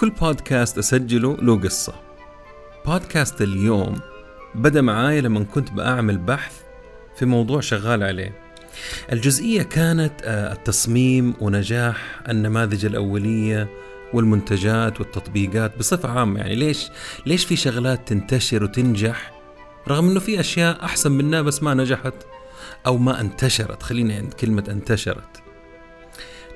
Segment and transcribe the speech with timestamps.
[0.00, 1.94] كل بودكاست أسجله له قصة.
[2.86, 4.00] بودكاست اليوم
[4.54, 6.52] بدأ معاي لما كنت بأعمل بحث
[7.16, 8.32] في موضوع شغال عليه.
[9.12, 13.68] الجزئية كانت آه، التصميم ونجاح النماذج الأولية
[14.14, 16.40] والمنتجات والتطبيقات بصفة عامة.
[16.40, 16.88] يعني ليش
[17.26, 19.32] ليش في شغلات تنتشر وتنجح
[19.88, 22.14] رغم إنه في أشياء أحسن منها بس ما نجحت
[22.86, 23.82] أو ما انتشرت.
[23.82, 25.42] خلينا عند كلمة انتشرت.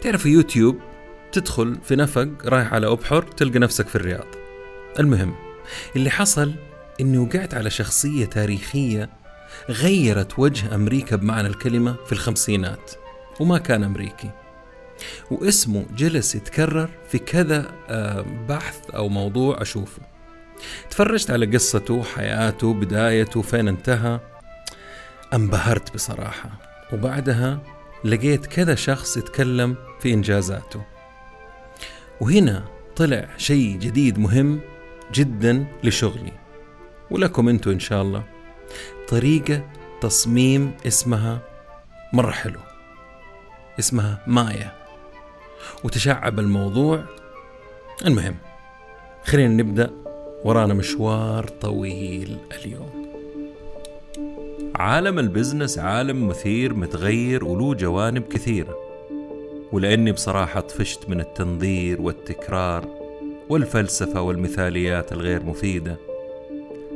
[0.02, 0.93] تعرف يوتيوب
[1.34, 4.26] تدخل في نفق رايح على أبحر تلقى نفسك في الرياض.
[5.00, 5.34] المهم
[5.96, 6.54] اللي حصل
[7.00, 9.10] اني وقعت على شخصية تاريخية
[9.70, 12.90] غيرت وجه أمريكا بمعنى الكلمة في الخمسينات
[13.40, 14.30] وما كان أمريكي.
[15.30, 20.02] واسمه جلس يتكرر في كذا آه، بحث أو موضوع أشوفه.
[20.90, 24.20] تفرجت على قصته حياته بدايته فين انتهى.
[25.34, 26.50] انبهرت بصراحة.
[26.92, 27.58] وبعدها
[28.04, 30.93] لقيت كذا شخص يتكلم في إنجازاته.
[32.20, 32.64] وهنا
[32.96, 34.60] طلع شيء جديد مهم
[35.12, 36.32] جدا لشغلي
[37.10, 38.22] ولكم أنتم إن شاء الله.
[39.08, 41.38] طريقة تصميم اسمها
[42.12, 42.60] مرة حلو
[43.78, 44.72] اسمها مايا.
[45.84, 47.04] وتشعب الموضوع
[48.06, 48.36] المهم.
[49.24, 49.90] خلينا نبدأ
[50.44, 53.04] ورانا مشوار طويل اليوم.
[54.74, 58.83] عالم البزنس عالم مثير متغير وله جوانب كثيرة.
[59.74, 62.88] ولأني بصراحة طفشت من التنظير والتكرار
[63.48, 65.96] والفلسفة والمثاليات الغير مفيدة.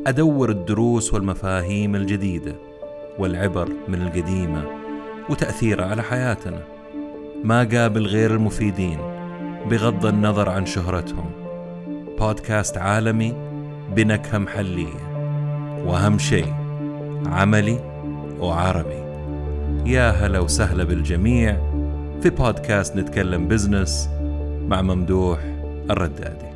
[0.07, 2.55] أدور الدروس والمفاهيم الجديدة
[3.19, 4.65] والعبر من القديمة
[5.31, 6.63] وتأثيرها على حياتنا.
[7.45, 8.99] ما قابل غير المفيدين
[9.71, 11.31] بغض النظر عن شهرتهم.
[12.19, 13.35] بودكاست عالمي
[13.97, 15.19] بنكهة محلية.
[15.87, 16.53] وأهم شيء
[17.27, 17.79] عملي
[18.41, 19.03] وعربي.
[19.87, 21.68] يا هلا وسهلا بالجميع.
[22.23, 24.09] في بودكاست نتكلم بزنس
[24.69, 25.39] مع ممدوح
[25.91, 26.49] الردادي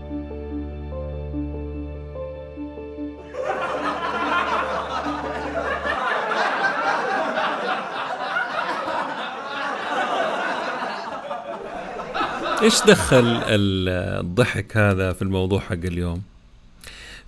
[12.63, 16.23] إيش دخل الضحك هذا في الموضوع حق اليوم؟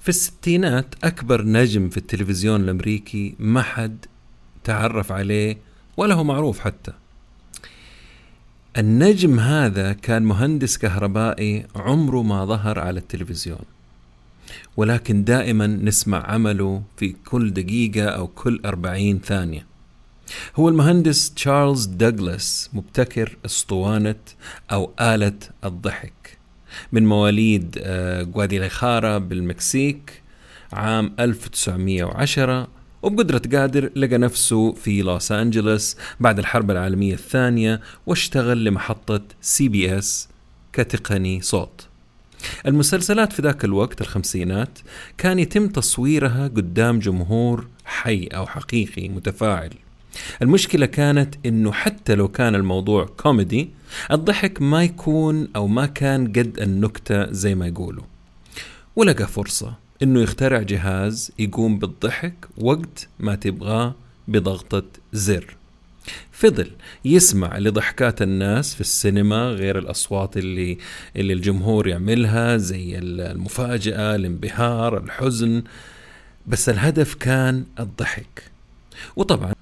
[0.00, 4.06] في الستينات أكبر نجم في التلفزيون الأمريكي ما حد
[4.64, 5.56] تعرف عليه
[5.97, 6.92] ولا هو معروف حتى.
[8.78, 13.64] النجم هذا كان مهندس كهربائي عمره ما ظهر على التلفزيون.
[14.76, 19.66] ولكن دائما نسمع عمله في كل دقيقة أو كل أربعين ثانية
[20.56, 24.14] هو المهندس تشارلز دوغلاس مبتكر أسطوانة
[24.72, 26.38] أو آلة الضحك
[26.92, 27.78] من مواليد
[28.34, 30.22] غواديلاخارا بالمكسيك
[30.72, 32.68] عام 1910
[33.04, 39.98] وبقدرة قادر لقى نفسه في لوس أنجلوس بعد الحرب العالمية الثانية واشتغل لمحطة سي بي
[39.98, 40.28] إس
[40.72, 41.87] كتقني صوت.
[42.66, 44.78] المسلسلات في ذاك الوقت الخمسينات
[45.19, 49.71] كان يتم تصويرها قدام جمهور حي أو حقيقي متفاعل.
[50.42, 53.71] المشكلة كانت إنه حتى لو كان الموضوع كوميدي
[54.12, 58.04] الضحك ما يكون أو ما كان قد النكتة زي ما يقولوا.
[58.97, 59.84] ولقى فرصة.
[60.03, 63.94] إنه يخترع جهاز يقوم بالضحك وقت ما تبغاه
[64.28, 65.56] بضغطة زر.
[66.32, 66.71] فضل
[67.05, 70.78] يسمع لضحكات الناس في السينما غير الأصوات اللي
[71.16, 75.62] اللي الجمهور يعملها زي المفاجأة الانبهار الحزن.
[76.47, 78.50] بس الهدف كان الضحك.
[79.16, 79.54] وطبعا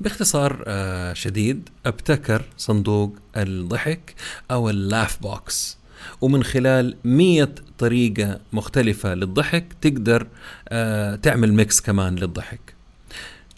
[0.00, 4.14] باختصار آه، شديد أبتكر صندوق الضحك
[4.50, 5.78] أو ال laugh box
[6.20, 10.26] ومن خلال مية طريقة مختلفة للضحك تقدر
[10.68, 12.74] آه، تعمل mix كمان للضحك.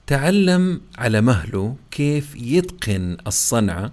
[0.07, 3.93] تعلم على مهله كيف يتقن الصنعة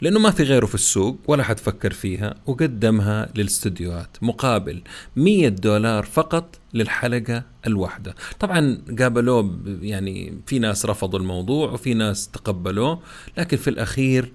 [0.00, 4.82] لأنه ما في غيره في السوق ولا حد فكر فيها وقدمها للاستديوهات مقابل
[5.16, 8.14] 100 دولار فقط للحلقة الواحدة.
[8.40, 13.00] طبعا قابلوه يعني في ناس رفضوا الموضوع وفي ناس تقبلوه
[13.38, 14.32] لكن في الأخير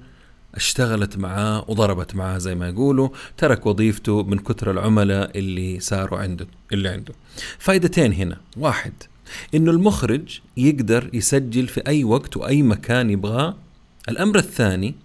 [0.57, 6.48] اشتغلت معاه وضربت معاه زي ما يقولوا ترك وظيفته من كثر العملاء اللي صاروا عنده
[6.74, 7.13] اللي عنده.
[7.59, 8.38] فائدتين هنا.
[8.57, 8.94] واحد
[9.56, 13.56] إنه المخرج يقدر يسجل في أي وقت وأي مكان يبغاه.
[14.09, 14.95] الأمر الثاني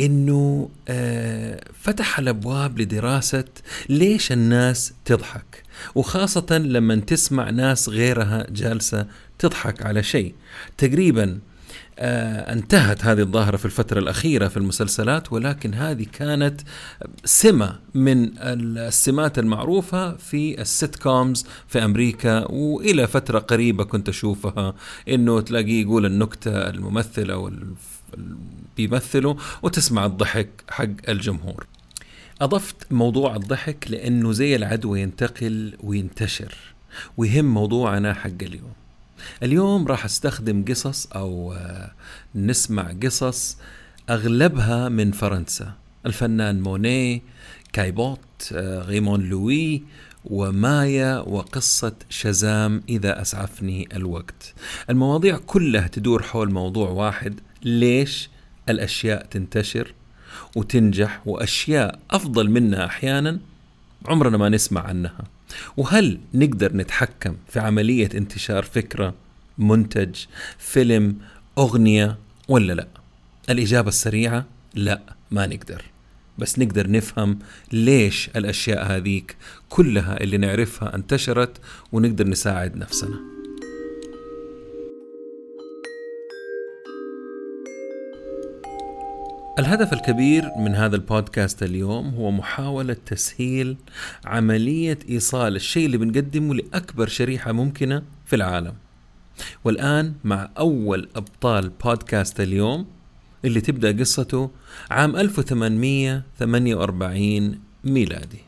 [0.00, 3.44] إنه آه، فتح الأبواب لدراسة
[3.88, 5.62] ليش الناس تضحك.
[5.94, 9.06] وخاصة لما تسمع ناس غيرها جالسة
[9.38, 10.34] تضحك على شيء.
[10.78, 11.38] تقريبا
[11.98, 16.60] انتهت هذه الظاهرة في الفترة الأخيرة في المسلسلات ولكن هذه كانت
[17.24, 24.74] سمة من السمات المعروفة في ال sitcoms في أمريكا وإلى فترة قريبة كنت أشوفها
[25.08, 27.50] إنه تلاقيه يقول النكتة الممثل أو
[28.76, 31.66] بيمثلوا وتسمع الضحك حق الجمهور.
[32.40, 36.54] أضفت موضوع الضحك لأنه زي العدوى ينتقل وينتشر
[37.16, 38.72] ويهم موضوعنا حق اليوم.
[39.42, 41.90] اليوم راح أستخدم قصص أو آه،
[42.34, 43.58] نسمع قصص
[44.10, 45.72] أغلبها من فرنسا.
[46.06, 47.22] الفنان موني
[47.72, 48.18] كايبوت
[48.52, 49.82] آه، غيمون لوي
[50.24, 54.54] ومايا وقصة شزام إذا أسعفني الوقت.
[54.90, 58.30] المواضيع كلها تدور حول موضوع واحد ليش
[58.68, 59.94] الأشياء تنتشر
[60.56, 63.38] وتنجح وأشياء أفضل منها أحيانا
[64.06, 65.35] عمرنا ما نسمع عنها.
[65.76, 69.14] وهل نقدر نتحكم في عملية انتشار فكرة
[69.58, 70.14] منتج
[70.58, 71.16] فيلم
[71.58, 72.88] أغنية ولا لا؟
[73.50, 75.82] الإجابة السريعة لا ما نقدر.
[76.38, 77.38] بس نقدر نفهم
[77.72, 79.36] ليش الأشياء هذيك
[79.68, 81.60] كلها اللي نعرفها انتشرت
[81.92, 83.35] ونقدر نساعد نفسنا.
[89.58, 93.76] الهدف الكبير من هذا البودكاست اليوم هو محاولة تسهيل
[94.24, 98.74] عملية إيصال الشيء اللي بنقدمه لأكبر شريحة ممكنة في العالم.
[99.64, 102.86] والآن مع أول أبطال بودكاست اليوم
[103.44, 104.50] اللي تبدأ قصته
[104.90, 108.38] عام 1848 ميلادي.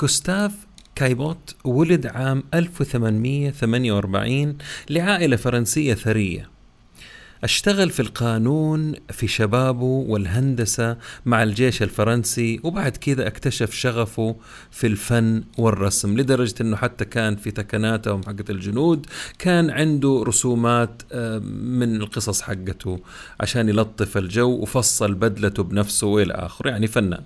[0.00, 0.52] جوستاف
[0.94, 4.58] كايبوت ولد عام 1848
[4.90, 6.55] لعائلة فرنسية ثرية.
[7.46, 10.96] أشتغل في القانون في شبابه والهندسة
[11.26, 14.36] مع الجيش الفرنسي وبعد كذا أكتشف شغفه
[14.70, 19.06] في الفن والرسم لدرجة إنه حتى كان في تكناتهم حقت الجنود
[19.38, 23.00] كان عنده رسومات آه، من القصص حقته
[23.40, 26.70] عشان يلطف الجو وفصل بدلته بنفسه وإلى آخره.
[26.70, 27.22] يعني فنان.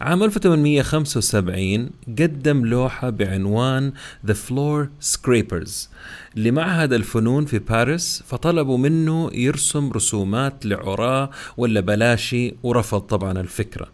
[0.00, 3.92] عام 1875 قدم لوحة بعنوان
[4.26, 5.88] The Floor Scrapers
[6.36, 13.88] لمعهد الفنون في باريس فطلبوا منه يرسم رسومات لعراة ولا بلاشي ورفض طبعا الفكرة.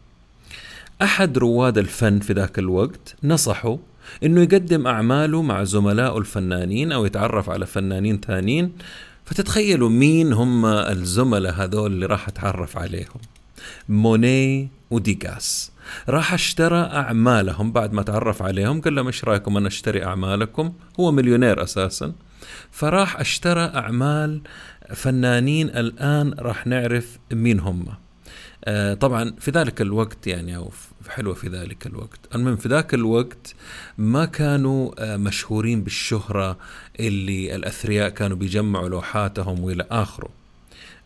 [1.03, 3.79] أحد رواد الفن في ذاك الوقت نصحه
[4.25, 8.73] إنه يقدم أعماله مع زملائه الفنانين أو يتعرف على فنانين ثانيين
[9.25, 13.21] فتتخيلوا مين هم الزملاء هذول اللي راح أتعرف عليهم.
[13.89, 15.73] موني وديغاس
[16.09, 21.13] راح اشترى أعمالهم بعد ما تعرف عليهم قال لهم إيش رأيكم أنا أشتري أعمالكم؟ هو
[21.13, 22.13] مليونير أساسا.
[22.71, 24.41] فراح اشترى أعمال
[24.95, 27.87] فنانين الآن راح نعرف مين هم.
[28.65, 30.71] آه طبعا في ذلك الوقت يعني أو
[31.09, 32.21] حلوة في ذلك الوقت.
[32.35, 33.55] المهم في ذاك الوقت
[33.99, 36.59] ما كانوا آه مشهورين بالشهرة
[37.01, 40.44] اللي الأثرياء كانوا بيجمعوا لوحاتهم وإلى آخره.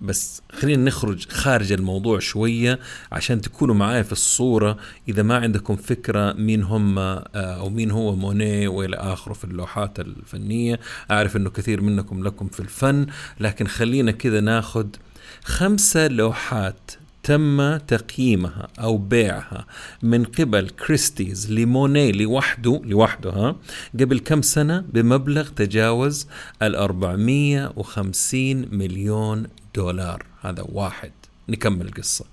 [0.01, 2.79] بس خلينا نخرج خارج الموضوع شوية
[3.13, 4.77] عشان تكونوا معايا في الصورة.
[5.09, 10.01] إذا ما عندكم فكرة مين هم آه، أو مين هو موني وإلى آخره في اللوحات
[10.01, 10.81] الفنية
[11.11, 13.07] أعرف أنه كثير منكم لكم في الفن
[13.41, 14.97] لكن خلينا كذا ناخد
[15.45, 16.91] خمسة لوحات
[17.23, 19.67] تم تقييمها أو بيعها
[20.03, 23.57] من قبل كريستيز لموني لوحده لوحده ها؟
[24.01, 26.27] قبل كم سنة؟ بمبلغ تجاوز
[26.63, 30.25] ال 450 مليون دولار.
[30.41, 31.13] هذا واحد.
[31.49, 32.25] نكمل القصة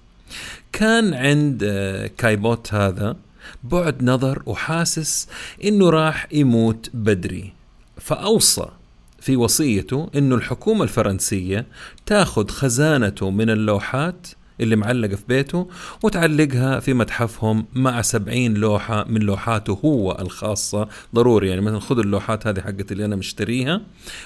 [0.73, 3.15] كان عند آه، كايبوت هذا
[3.63, 5.27] بعد نظر وحاسس
[5.63, 7.53] إنه راح يموت بدري.
[7.97, 8.67] فأوصى
[9.19, 11.65] في وصيته إنه الحكومة الفرنسية
[12.05, 14.27] تاخذ خزانته من اللوحات
[14.61, 15.67] اللي معلقة في بيته
[16.03, 20.87] وتعلقها في متحفهم مع سبعين لوحة من لوحاته هو الخاصة.
[21.15, 23.81] ضروري يعني مثلا خذوا اللوحات هذه حقتي اللي أنا مشتريها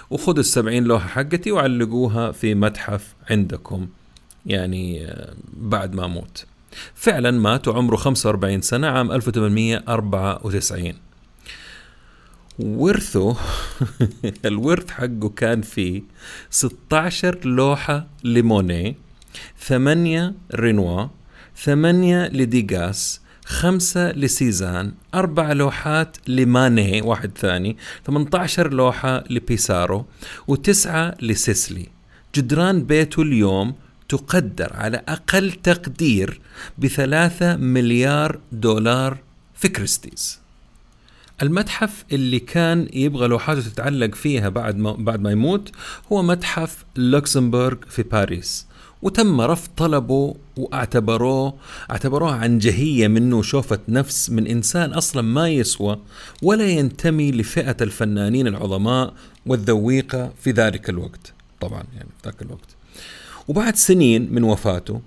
[0.09, 3.87] وخذوا السبعين لوحة حقتي وعلقوها في متحف عندكم
[4.45, 6.45] يعني آه، بعد ما أموت.
[6.95, 10.93] فعلا مات وعمره 45 سنة عام 1894
[12.59, 13.37] ورثه
[14.45, 16.01] الورث حقه كان فيه
[16.49, 18.95] 16 لوحة لموني
[19.59, 21.07] ثمانية رينوا
[21.57, 30.05] ثمانية لديغاس خمسة لسيزان أربع لوحات لماني واحد ثاني 18 لوحة لبيسارو
[30.47, 31.87] وتسعة لسيسلي.
[32.35, 33.75] جدران بيته اليوم
[34.09, 36.41] تقدر على أقل تقدير
[36.77, 39.17] بثلاثة مليار دولار
[39.55, 40.39] في كريستيز
[41.41, 45.71] المتحف اللي كان يبغى لوحاته تتعلق فيها بعد ما بعد ما يموت
[46.11, 48.67] هو متحف لوكسمبورغ في باريس.
[49.01, 51.53] وتم رفض طلبه واعتبروه
[51.91, 55.99] اعتبروها عنجهيه منه وشوفة نفس من إنسان أصلا ما يسوى
[56.43, 59.13] ولا ينتمي لفئة الفنانين العظماء
[59.45, 61.33] والذويقة في ذلك الوقت.
[61.61, 62.75] طبعا يعني في ذاك الوقت.
[63.47, 65.01] وبعد سنين من وفاته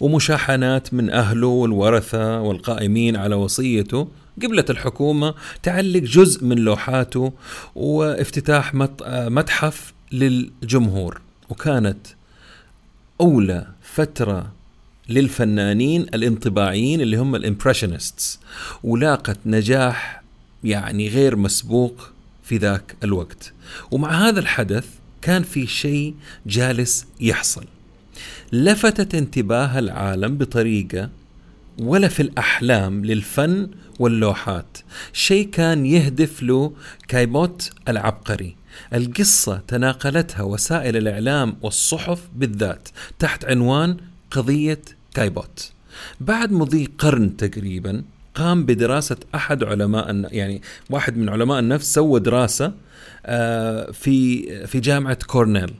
[0.00, 4.08] ومشاحنات من أهله والورثة والقائمين على وصيته
[4.42, 7.32] قبلت الحكومة تعلق جزء من لوحاته
[7.74, 8.74] وافتتاح
[9.10, 12.06] متحف للجمهور وكانت
[13.20, 14.52] أولى فترة
[15.08, 18.40] للفنانين الانطباعيين اللي هم الامبريشنستس
[18.84, 20.22] ولاقت نجاح
[20.64, 22.10] يعني غير مسبوق
[22.42, 23.52] في ذاك الوقت.
[23.90, 24.86] ومع هذا الحدث
[25.22, 26.14] كان في شيء
[26.46, 27.64] جالس يحصل.
[28.52, 31.10] لفتت انتباه العالم بطريقة
[31.78, 34.78] ولا في الأحلام للفن واللوحات.
[35.12, 36.72] شيء كان يهدف له
[37.08, 38.56] كايبوت العبقري.
[38.94, 42.88] القصة تناقلتها وسائل الإعلام والصحف بالذات
[43.18, 43.96] تحت عنوان
[44.30, 44.80] قضية
[45.14, 45.70] كايبوت
[46.20, 52.72] بعد مضي قرن تقريبا قام بدراسة أحد علماء يعني واحد من علماء النفس سوى دراسة
[53.26, 55.74] آه، في في جامعة كورنيل.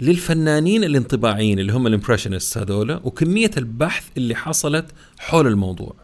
[0.00, 4.86] للفنانين الانطباعيين اللي هم ال impressionists هذولا وكمية البحث اللي حصلت
[5.18, 6.03] حول الموضوع.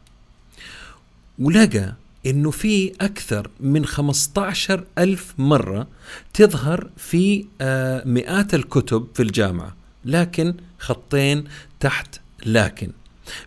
[1.41, 1.95] ولقى
[2.27, 5.87] إنه في أكثر من 15 ألف مرة
[6.35, 11.45] تظهر في آه، مئات الكتب في الجامعة لكن خطين
[11.81, 12.91] تحت لكن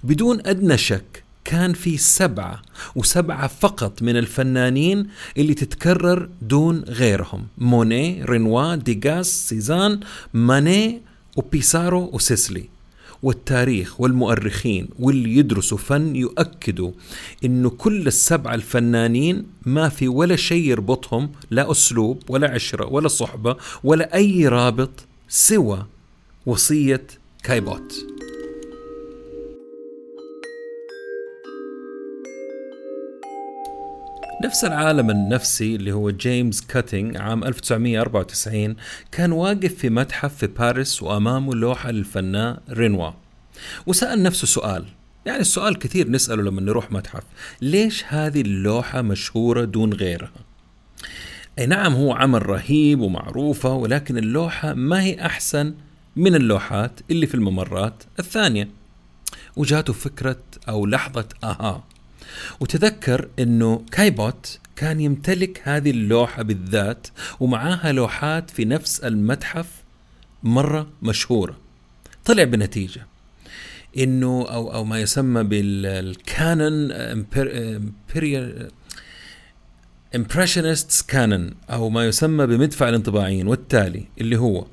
[0.03, 2.61] بدون أدنى شك كان في سبعة
[2.95, 5.07] وسبعة فقط من الفنانين
[5.37, 9.99] اللي تتكرر دون غيرهم موني رينوا ديغاس سيزان
[10.33, 11.01] ماني
[11.35, 12.72] وبيسارو وسيسلي.
[13.23, 16.91] والتاريخ والمؤرخين واللي يدرسوا فن يؤكدوا
[17.45, 23.55] إنه كل السبعه الفنانين ما في ولا شيء يربطهم لا أسلوب ولا عشرة ولا صحبة
[23.83, 25.85] ولا أي رابط سوى
[26.45, 27.07] وصية
[27.43, 28.12] كايبوت.
[34.43, 38.75] نفس العالم النفسي اللي هو جيمس كاتينج عام 1994
[39.11, 43.11] كان واقف في متحف في باريس وأمامه لوحة للفنان رينوار.
[43.85, 44.85] وسأل نفسه سؤال
[45.25, 47.23] يعني السؤال كثير نسأله لما نروح متحف
[47.61, 50.31] ليش هذه اللوحة مشهورة دون غيرها؟
[51.59, 55.73] أي نعم هو عمل رهيب ومعروفة ولكن اللوحة ما هي أحسن
[56.15, 58.69] من اللوحات اللي في الممرات الثانية.
[59.55, 61.83] وجاته فكرة أو لحظة آها
[62.59, 67.07] وتذكر إنه كايبوت كان يمتلك هذه اللوحة بالذات
[67.39, 69.67] ومعاها لوحات في نفس المتحف
[70.43, 71.57] مرة مشهورة.
[72.25, 73.07] طلع بنتيجة.
[73.97, 76.91] إنه أو أو ما يسمى بالكانون
[80.15, 84.65] Impressionist canon أو ما يسمى بمدفع الانطباعيين والتالي اللي هو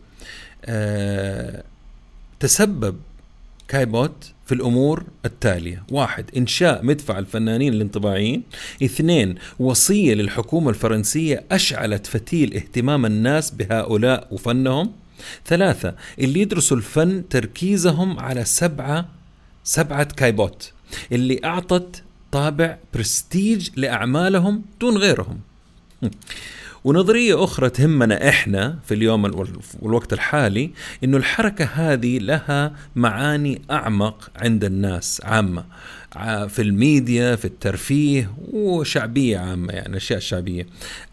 [0.65, 1.65] آه
[2.41, 2.97] تسبب
[3.71, 5.83] كايبوت في الأمور التالية.
[5.91, 8.43] واحد إنشاء مدفع الفنانين الانطباعيين.
[8.83, 14.93] اثنين وصية للحكومة الفرنسية أشعلت فتيل اهتمام الناس بهؤلاء وفنهم.
[15.47, 19.09] ثلاثة اللي يدرسوا الفن تركيزهم على سبعة
[19.65, 20.73] سبعة كايبوت
[21.13, 25.41] اللي أعطت طابع برستيج لأعمالهم دون غيرهم.
[26.85, 29.25] ونظرية أخرى تهمنا إحنا في اليوم
[29.81, 30.71] والوقت الحالي
[31.05, 35.65] إنه الحركة هذه لها معاني أعمق عند الناس عامة.
[36.49, 40.67] في الميديا في الترفيه وشعبية عامة يعني أشياء شعبية.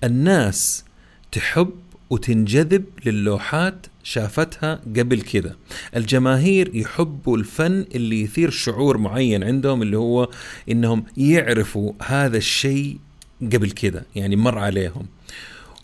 [0.03, 0.83] الناس
[1.31, 1.69] تحب
[2.09, 5.55] وتنجذب للوحات شافتها قبل كذا
[5.95, 10.29] الجماهير يحبوا الفن اللي يثير شعور معين عندهم اللي هو
[10.71, 12.97] إنهم يعرفوا هذا الشيء
[13.41, 15.05] قبل كذا يعني مر عليهم.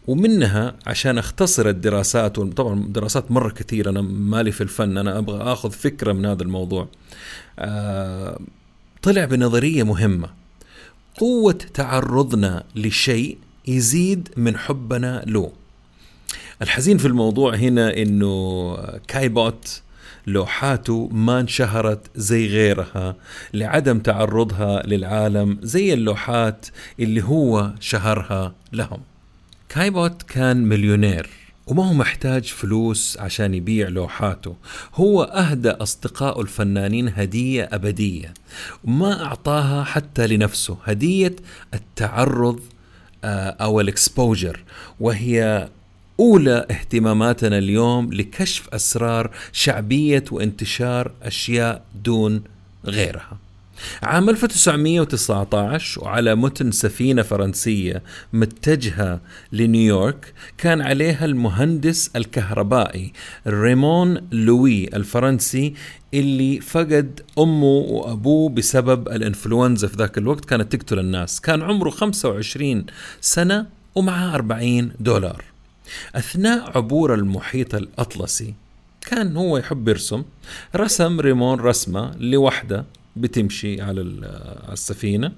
[0.08, 5.72] ومنها عشان أختصر الدراسات وطبعا دراسات مرة كثيرة أنا مالي في الفن أنا أبغى آخذ
[5.72, 6.88] فكرة من هذا الموضوع.
[7.60, 8.40] آه
[9.02, 10.30] طلع بنظرية مهمة.
[11.18, 15.52] قوة تعرضنا لشيء يزيد من حبنا له.
[16.62, 18.76] الحزين في الموضوع هنا إنه
[19.08, 19.82] كايبوت
[20.28, 23.16] لوحاته ما انشهرت زي غيرها
[23.54, 26.66] لعدم تعرضها للعالم زي اللوحات
[27.00, 29.00] اللي هو شهرها لهم.
[29.74, 31.30] كايبوت كان مليونير
[31.68, 34.56] وما هو محتاج فلوس عشان يبيع لوحاته.
[34.96, 38.34] هو أهدى أصدقائه الفنانين هدية أبدية
[38.84, 40.78] وما أعطاها حتى لنفسه.
[40.84, 41.36] هدية
[41.74, 42.60] التعرض
[43.24, 44.64] آه، أو الإكسبوجر.
[45.00, 45.70] وهي
[46.20, 52.44] أولى اهتماماتنا اليوم لكشف أسرار شعبية وانتشار أشياء دون
[52.86, 53.43] غيرها.
[54.04, 59.22] عام 1919 وعلى متن سفينة فرنسية متجهة
[59.52, 63.14] لنيويورك كان عليها المهندس الكهربائي
[63.48, 65.74] ريمون لوي الفرنسي
[66.14, 71.42] اللي فقد أمه وأبوه بسبب الإنفلونزا في ذاك الوقت كانت تقتل الناس.
[71.42, 72.86] كان عمره 25
[73.22, 75.44] سنة ومعه 40 دولار.
[76.16, 78.54] أثناء عبور المحيط الأطلسي
[79.02, 80.24] كان هو يحب يرسم
[80.76, 82.86] رسم ريمون رسمة لوحدة
[83.16, 84.02] بتمشي على
[84.72, 85.32] السفينة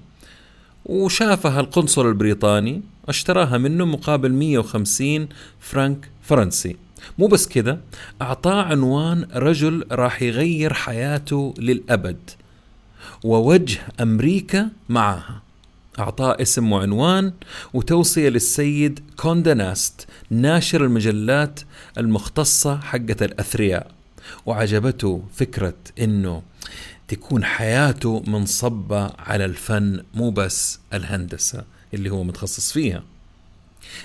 [0.84, 5.28] وشافها القنصل البريطاني اشتراها منه مقابل 150
[5.60, 6.76] فرنك فرنسي.
[7.18, 7.80] مو بس كذا
[8.22, 12.30] أعطاه عنوان رجل راح يغير حياته للأبد
[13.24, 15.42] ووجه أمريكا معها
[15.98, 17.32] أعطاه اسم وعنوان
[17.74, 21.60] وتوصية للسيد Condé Nast ناشر المجلات
[21.98, 23.90] المختصة حقة الأثرياء.
[24.46, 26.42] وعجبته فكرة أنه
[27.08, 33.02] تكون حياته منصبة على الفن مو بس الهندسة اللي هو متخصص فيها.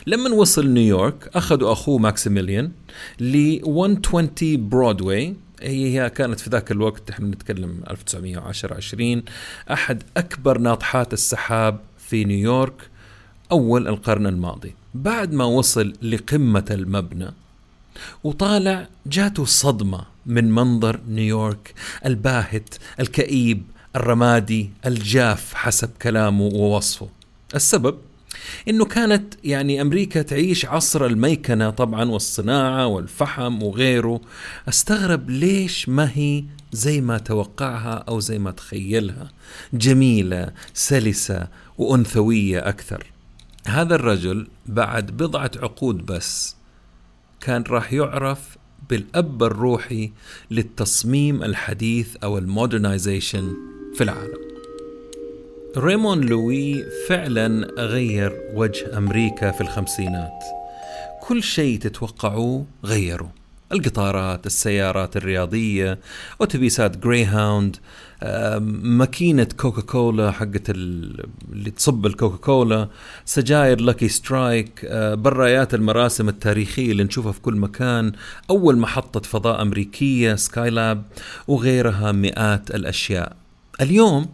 [0.08, 2.72] لما وصل نيويورك أخذوا أخوه ماكسيميليان
[3.20, 9.24] ل 120 برودواي هي كانت في ذاك الوقت إحنا نتكلم 1910 20
[9.72, 12.90] أحد أكبر ناطحات السحاب في نيويورك
[13.52, 14.74] أول القرن الماضي.
[14.94, 17.34] بعد ما وصل لقمة المبنى
[18.24, 21.74] وطالع جاته صدمة من منظر نيويورك
[22.06, 23.64] الباهت الكئيب
[23.96, 27.10] الرمادي الجاف حسب كلامه ووصفه.
[27.56, 27.98] السبب؟
[28.70, 34.22] إنه كانت يعني أمريكا تعيش عصر الميكنة طبعا والصناعة والفحم وغيره.
[34.70, 39.32] استغرب ليش ما هي زي ما توقعها أو زي ما تخيلها.
[39.74, 43.12] جميلة سلسة وأنثوية أكثر.
[43.68, 46.56] هذا الرجل بعد بضعة عقود بس
[47.42, 48.58] كان راح يعرف
[48.90, 50.12] بالأب الروحي
[50.52, 53.54] للتصميم الحديث أو ال modernization
[53.96, 54.38] في العالم.
[55.78, 60.44] ريمون لوي فعلا غير وجه أمريكا في الخمسينات.
[61.22, 63.30] كل شيء تتوقعوه غيروا
[63.74, 66.00] القطارات السيارات الرياضية
[66.42, 67.76] أوتوبيسات Greyhound
[68.82, 72.90] ماكينة كوكا كولا حقت اللي تصب الكوكا كولا
[73.26, 78.12] سجاير Lucky Strike برايات المراسم التاريخية اللي نشوفها في كل مكان
[78.50, 81.04] أول محطة فضاء أمريكية Skylab
[81.48, 83.36] وغيرها مئات الأشياء.
[83.82, 84.30] اليوم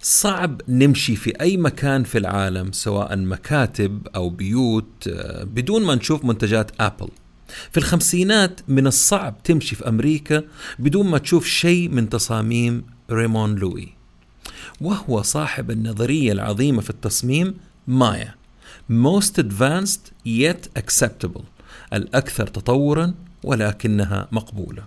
[0.00, 5.08] صعب نمشي في أي مكان في العالم سواء مكاتب أو بيوت
[5.42, 7.08] بدون ما نشوف منتجات ابل
[7.70, 10.42] في الخمسينات من الصعب تمشي في أمريكا
[10.78, 13.88] بدون ما تشوف شيء من تصاميم ريمون لوي.
[14.80, 17.54] وهو صاحب النظرية العظيمة في التصميم
[17.86, 18.34] مايا
[18.90, 21.42] most advanced yet acceptable
[21.92, 24.84] الأكثر تطورا ولكنها مقبولة.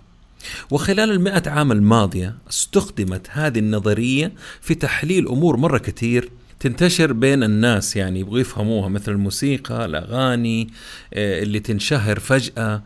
[0.70, 6.30] وخلال المئة عام الماضية استخدمت هذه النظرية في تحليل أمور مرة كثير
[6.60, 10.68] تنتشر بين الناس يعني يبغوا يفهموها مثل الموسيقى الأغاني
[11.14, 12.82] آه، اللي تنشهر فجأة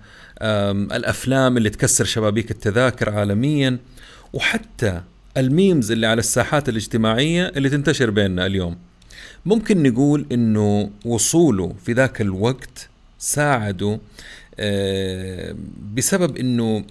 [0.92, 3.78] الأفلام اللي تكسر شبابيك التذاكر عالميا
[4.32, 5.00] وحتى
[5.36, 8.76] الميمز اللي على الساحات الاجتماعية اللي تنتشر بيننا اليوم.
[9.46, 14.00] ممكن نقول إنه وصوله في ذاك الوقت ساعده
[14.58, 15.56] آه،
[15.94, 16.84] بسبب إنه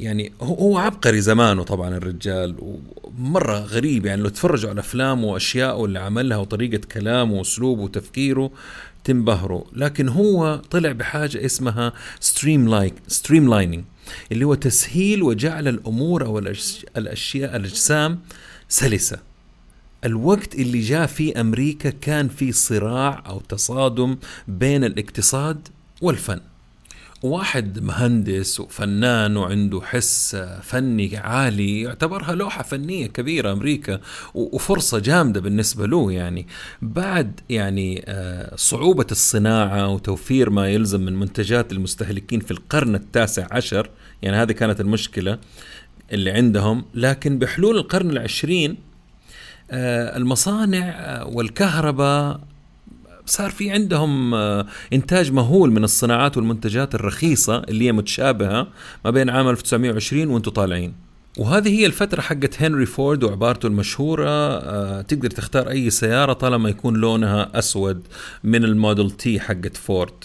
[0.00, 2.78] يعني هو عبقري زمانه طبعا الرجال
[3.20, 8.50] ومره غريب يعني لو تفرجوا على أفلامه وأشياءه اللي عملها وطريقة كلامه وأسلوبه وتفكيره
[9.04, 13.84] تنبهروا لكن هو طلع بحاجة اسمها streamlike streamlining
[14.32, 16.38] اللي هو تسهيل وجعل الأمور أو
[16.96, 18.20] الأشياء الأجسام
[18.68, 19.18] سلسة.
[20.04, 24.16] الوقت اللي جاء فيه أمريكا كان في صراع أو تصادم
[24.48, 25.68] بين الاقتصاد
[26.02, 26.40] والفن.
[27.22, 34.00] واحد مهندس وفنان وعنده حس فني عالي يعتبرها لوحة فنية كبيرة أمريكا
[34.34, 36.46] وفرصة جامدة بالنسبة له يعني.
[36.82, 43.90] بعد يعني آه، صعوبة الصناعة وتوفير ما يلزم من منتجات المستهلكين في القرن التاسع عشر
[44.22, 45.38] يعني هذه كانت المشكلة
[46.12, 46.84] اللي عندهم.
[46.94, 48.76] لكن بحلول القرن العشرين
[49.70, 52.40] آه، المصانع آه، والكهرباء
[53.30, 58.66] صار في عندهم آه، إنتاج مهول من الصناعات والمنتجات الرخيصة اللي هي متشابهة
[59.04, 60.94] ما بين عام 1920 وأنتم طالعين.
[61.38, 66.96] وهذه هي الفترة حقت هنري فورد وعبارته المشهورة آه، تقدر تختار أي سيارة طالما يكون
[66.96, 68.02] لونها أسود
[68.44, 70.24] من ال Model T حقت فورد.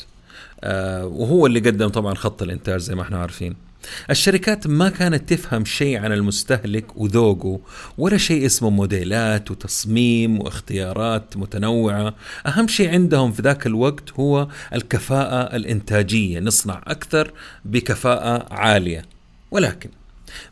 [0.61, 3.64] آه، وهو اللي قدم طبعا خط الإنتاج زي ما إحنا عارفين.
[4.09, 7.59] الشركات ما كانت تفهم شيء عن المستهلك وذوقه
[7.97, 12.15] ولا شيء اسمه موديلات وتصميم واختيارات متنوعة.
[12.47, 16.39] أهم شيء عندهم في ذاك الوقت هو الكفاءة الإنتاجية.
[16.39, 17.31] نصنع أكثر
[17.65, 19.05] بكفاءة عالية.
[19.51, 19.89] ولكن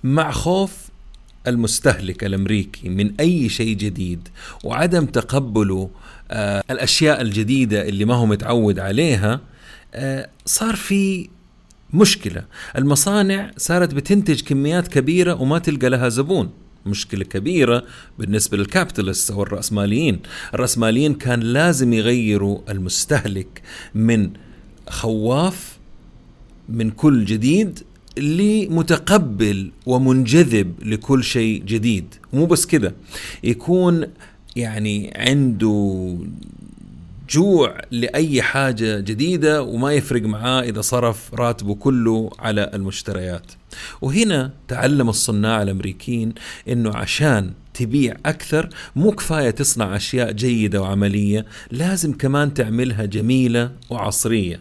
[0.04, 0.72] مع خوف
[1.48, 4.28] المستهلك الأمريكي من أي شيء جديد
[4.64, 5.90] وعدم تقبله
[6.32, 9.40] آه الأشياء الجديدة اللي ما هو متعود عليها
[9.94, 11.30] آه صار في
[11.94, 12.46] مشكلة.
[12.78, 16.50] المصانع صارت بتنتج كميات كبيرة وما تلقى لها زبون.
[16.86, 17.84] مشكلة كبيرة
[18.20, 20.20] بالنسبة للكابيتالست أو الرأسماليين.
[20.54, 23.62] الرأسماليين كان لازم يغيروا المستهلك
[23.96, 24.30] من
[24.90, 25.78] خواف
[26.70, 27.80] من كل جديد
[28.18, 32.16] لمتقبل ومنجذب لكل شيء جديد.
[32.34, 32.96] مو بس كده.
[33.44, 34.06] يكون
[34.56, 36.18] يعني عنده
[37.34, 43.52] جوع لأي حاجة جديدة وما يفرق معاه إذا صرف راتبه كله على المشتريات.
[44.02, 46.34] وهنا تعلم الصناع الأمريكيين
[46.70, 54.60] إنه عشان تبيع أكثر مو كفاية تصنع أشياء جيدة وعملية، لازم كمان تعملها جميلة وعصرية.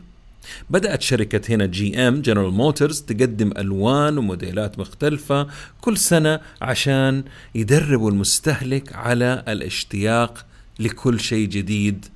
[0.70, 5.46] بدأت شركة هنا GM General Motors تقدم ألوان وموديلات مختلفة
[5.80, 10.46] كل سنة عشان يدربوا المستهلك على الاشتياق
[10.80, 12.06] لكل شيء جديد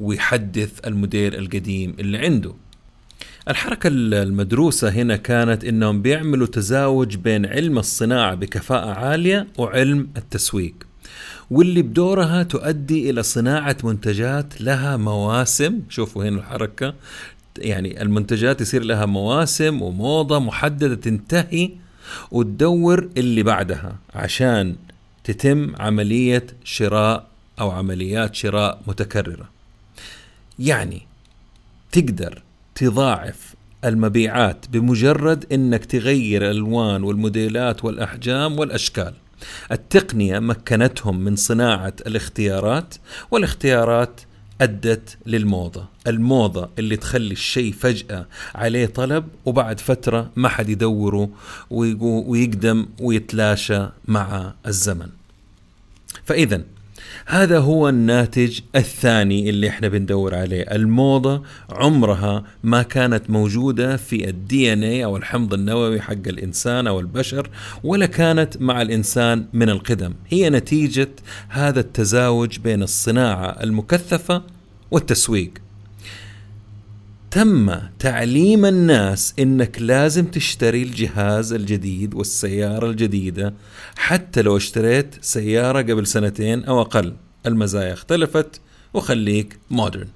[0.00, 2.54] ويحدث الموديل القديم اللي عنده.
[3.48, 10.74] الحركة المدروسة هنا كانت إنهم بيعملوا تزاوج بين علم الصناعة بكفاءة عالية وعلم التسويق
[11.50, 15.80] واللي بدورها تؤدي إلى صناعة منتجات لها مواسم.
[15.88, 16.94] شوفوا هنا الحركة
[17.58, 21.70] يعني المنتجات يصير لها مواسم وموضة محددة تنتهي
[22.30, 24.76] وتدور اللي بعدها عشان
[25.24, 27.26] تتم عملية شراء
[27.60, 29.55] أو عمليات شراء متكررة.
[30.58, 31.02] يعني
[31.92, 32.42] تقدر
[32.74, 39.14] تضاعف المبيعات بمجرد إنك تغير الألوان والموديلات والأحجام والأشكال.
[39.72, 42.94] التقنية مكنتهم من صناعة الاختيارات
[43.30, 44.20] والاختيارات
[44.60, 51.30] أدت للموضة، الموضة اللي تخلي الشيء فجأة عليه طلب وبعد فترة ما حد يدوره
[51.70, 55.08] ويقدم ويتلاشى مع الزمن.
[56.24, 56.62] فإذا
[57.28, 60.62] هذا هو الناتج الثاني اللي إحنا بندور عليه.
[60.62, 67.00] الموضة عمرها ما كانت موجودة في الدي ان اي أو الحمض النووي حق الإنسان أو
[67.00, 67.50] البشر
[67.84, 70.14] ولا كانت مع الإنسان من القدم.
[70.28, 71.08] هي نتيجة
[71.48, 74.42] هذا التزاوج بين الصناعة المكثفة
[74.90, 75.65] والتسويق.
[77.36, 83.54] تم تعليم الناس إنك لازم تشتري الجهاز الجديد والسيارة الجديدة
[83.96, 87.12] حتى لو اشتريت سيارة قبل سنتين أو أقل.
[87.46, 88.60] المزايا اختلفت
[88.94, 90.08] وخليك مودرن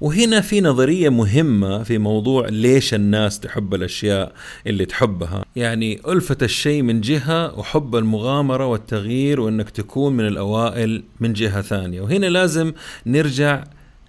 [0.00, 4.32] وهنا في نظرية مهمة في موضوع ليش الناس تحب الأشياء
[4.66, 5.44] اللي تحبها.
[5.56, 12.00] يعني ألفة الشيء من جهة وحب المغامرة والتغيير وأنك تكون من الأوائل من جهة ثانية.
[12.00, 12.72] وهنا لازم
[13.06, 13.64] نرجع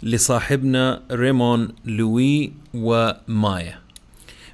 [0.06, 3.80] لصاحبنا ريمون لوي ومايا.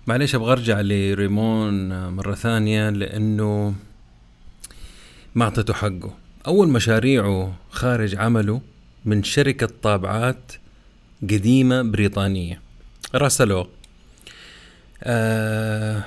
[0.08, 3.76] معليش أبغى أرجع لريمون مرة ثانية لأنه
[5.36, 6.14] ما أعطيته حقه.
[6.48, 8.62] أول مشاريعه خارج عمله
[9.06, 10.52] من شركة طابعات
[11.22, 12.62] قديمة بريطانية.
[13.16, 13.70] راسلوه.
[15.04, 16.04] آه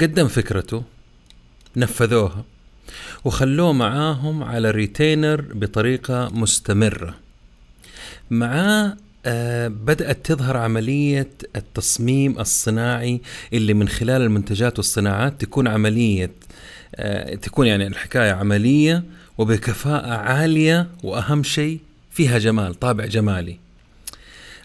[0.00, 0.82] قدم فكرته
[1.76, 2.44] نفذوها
[3.24, 7.23] وخلوه معاهم على ريتينر بطريقة مستمرة.
[8.30, 8.96] معاه
[9.68, 13.20] بدأت تظهر عملية التصميم الصناعي
[13.52, 16.30] اللي من خلال المنتجات والصناعات تكون عملية
[16.94, 19.04] آه تكون يعني الحكاية عملية
[19.38, 23.58] وبكفاءة عالية وأهم شيء فيها جمال طابع جمالي.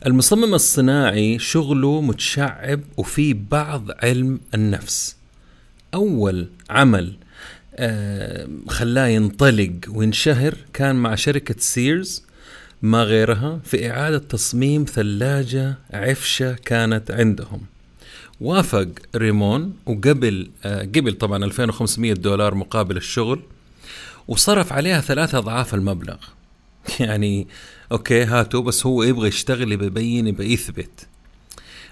[0.05, 5.15] المصمم الصناعي شغله متشعب وفي بعض علم النفس.
[5.93, 7.13] أول عمل
[7.75, 12.23] آه خلاه ينطلق وينشهر كان مع شركة سيرز
[12.81, 17.61] ما غيرها في إعادة تصميم ثلاجة عفشة كانت عندهم.
[18.41, 23.41] وافق ريمون وقبل آه قبل طبعا 2500 دولار مقابل الشغل
[24.27, 26.17] وصرف عليها ثلاثة أضعاف المبلغ.
[26.99, 27.47] يعني
[27.91, 31.07] okay هاتوا بس هو يبغى يشتغل يبين يبغى يثبت.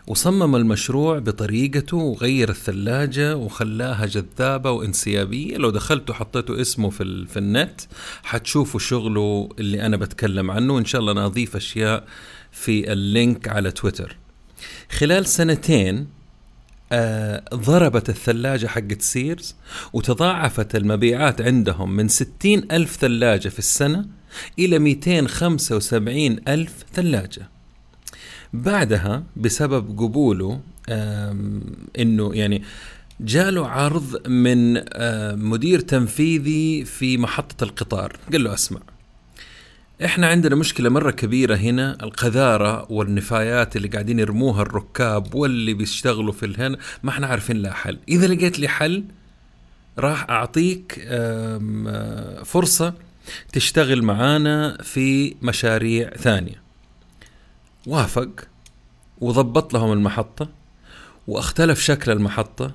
[0.08, 5.58] وصمم المشروع بطريقته وغير الثلاجة وخلاها جذابة وانسيابية.
[5.58, 7.82] لو دخلتوا حطيتوا اسمه في, في النت
[8.24, 12.08] حتشوفوا شغله اللي أنا بتكلم عنه وإن شاء الله نضيف أشياء
[12.52, 14.18] في ال link على تويتر.
[14.92, 16.08] خلال سنتين
[16.92, 19.56] آه ضربت الثلاجة حقت Sears
[19.94, 22.32] وتضاعفت المبيعات عندهم من 60
[22.72, 24.06] ألف ثلاجة في السنة
[24.60, 27.57] إلى 275 ألف ثلاجة.
[28.54, 30.62] بعدها بسبب قبوله
[32.00, 32.64] إنه يعني
[33.20, 34.84] جاله عرض من
[35.50, 38.18] مدير تنفيذي في محطة القطار.
[38.32, 38.80] قال له أسمع
[40.06, 46.46] إحنا عندنا مشكلة مرة كبيرة هنا القذارة والنفايات اللي قاعدين يرموها الركاب واللي بيشتغلوا في
[46.46, 47.98] الهن ما إحنا عارفين لها حل.
[48.10, 49.04] إذا لقيت لي حل
[50.00, 51.08] راح أعطيك
[52.46, 52.94] فرصة
[53.54, 56.67] تشتغل معانا في مشاريع ثانية.
[57.88, 58.30] وافق
[59.22, 60.50] وضبط لهم المحطة
[61.28, 62.72] واختلف شكل المحطة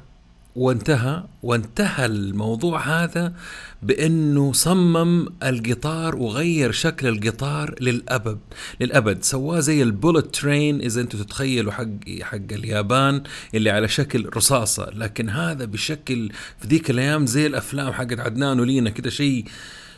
[0.56, 3.34] وانتهى وانتهى الموضوع هذا
[3.82, 8.38] بإنه صمم القطار وغير شكل القطار للأبد.
[8.80, 9.22] للأبد.
[9.24, 11.86] سواه زي البولت ترين إذا أنتم تتخيلوا حق
[12.22, 13.22] حق اليابان
[13.54, 14.90] اللي على شكل رصاصة.
[14.90, 19.44] لكن هذا بشكل في ذيك الأيام زي الأفلام حقت عدنان ولينا كده شيء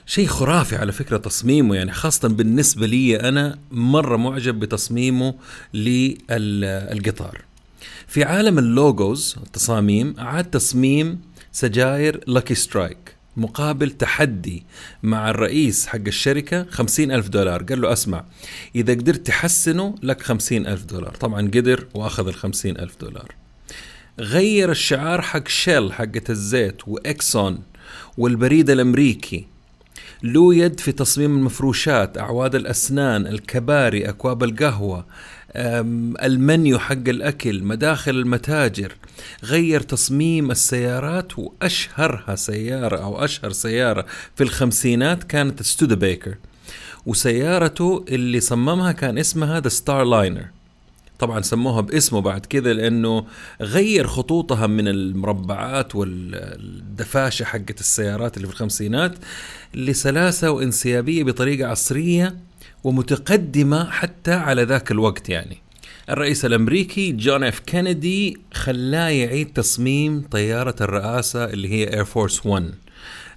[0.06, 5.34] شيء خرافي على فكرة تصميمه يعني خاصة بالنسبة لي أنا مرة معجب بتصميمه
[5.74, 7.40] للقطار.
[8.06, 11.20] في عالم ال logos التصاميم عاد تصميم
[11.52, 14.64] سجاير Lucky Strike مقابل تحدي
[15.02, 17.62] مع الرئيس حق الشركة خمسين ألف دولار.
[17.62, 18.24] قال له أسمع
[18.74, 21.14] إذا قدرت تحسنه لك خمسين ألف دولار.
[21.14, 23.34] طبعا قدر وأخذ الخمسين ألف دولار.
[24.18, 27.62] غير الشعار حق شيل حقة الزيت وإكسون
[28.18, 29.53] والبريد الأمريكي
[30.24, 35.06] له يد في تصميم المفروشات أعواد الأسنان الكباري أكواب القهوة
[36.22, 38.92] المنيو حق الأكل مداخل المتاجر
[39.44, 46.34] غير تصميم السيارات وأشهرها سيارة أو أشهر سيارة في الخمسينات كانت Studebaker.
[47.06, 50.46] وسيارته اللي صممها كان اسمها The Starliner
[51.18, 53.26] طبعا سموها باسمه بعد كذا لأنه
[53.60, 59.14] غير خطوطها من المربعات والدفاشة حقت السيارات اللي في الخمسينات
[59.74, 62.36] لسلاسة وانسيابية بطريقة عصرية
[62.84, 65.58] ومتقدمة حتى على ذاك الوقت يعني.
[66.10, 72.74] الرئيس الأمريكي جون إف كينيدي خلاه يعيد تصميم طيارة الرئاسة اللي هي Air Force 1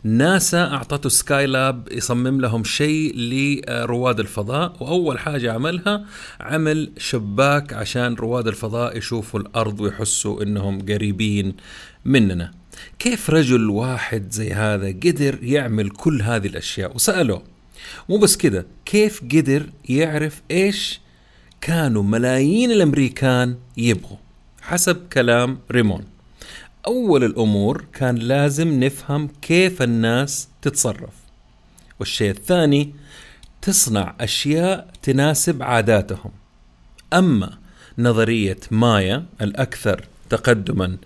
[0.08, 6.06] ناسا أعطته سكاي لاب يصمم لهم شيء لرواد الفضاء وأول حاجة عملها
[6.40, 11.56] عمل شباك عشان رواد الفضاء يشوفوا الأرض ويحسوا إنهم قريبين
[12.06, 12.52] مننا.
[13.00, 17.44] كيف رجل واحد زي هذا قدر يعمل كل هذه الأشياء؟ وسألوه
[18.10, 21.00] مو بس كده كيف قدر يعرف إيش
[21.62, 24.18] كانوا ملايين الأمريكان يبغوا؟
[24.62, 26.17] حسب كلام ريمون.
[26.88, 31.14] أول الأمور كان لازم نفهم كيف الناس تتصرف.
[32.00, 32.94] والشيء الثاني
[33.62, 36.32] تصنع أشياء تناسب عاداتهم.
[37.14, 37.58] أما
[37.98, 40.98] نظرية مايا الأكثر تقدما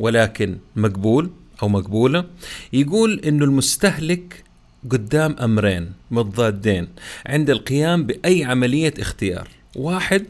[0.00, 1.30] ولكن مقبول
[1.62, 2.24] أو مقبولة
[2.72, 4.44] يقول أنه المستهلك
[4.90, 6.88] قدام أمرين متضادين
[7.26, 9.48] عند القيام بأي عملية اختيار.
[9.76, 10.26] واحد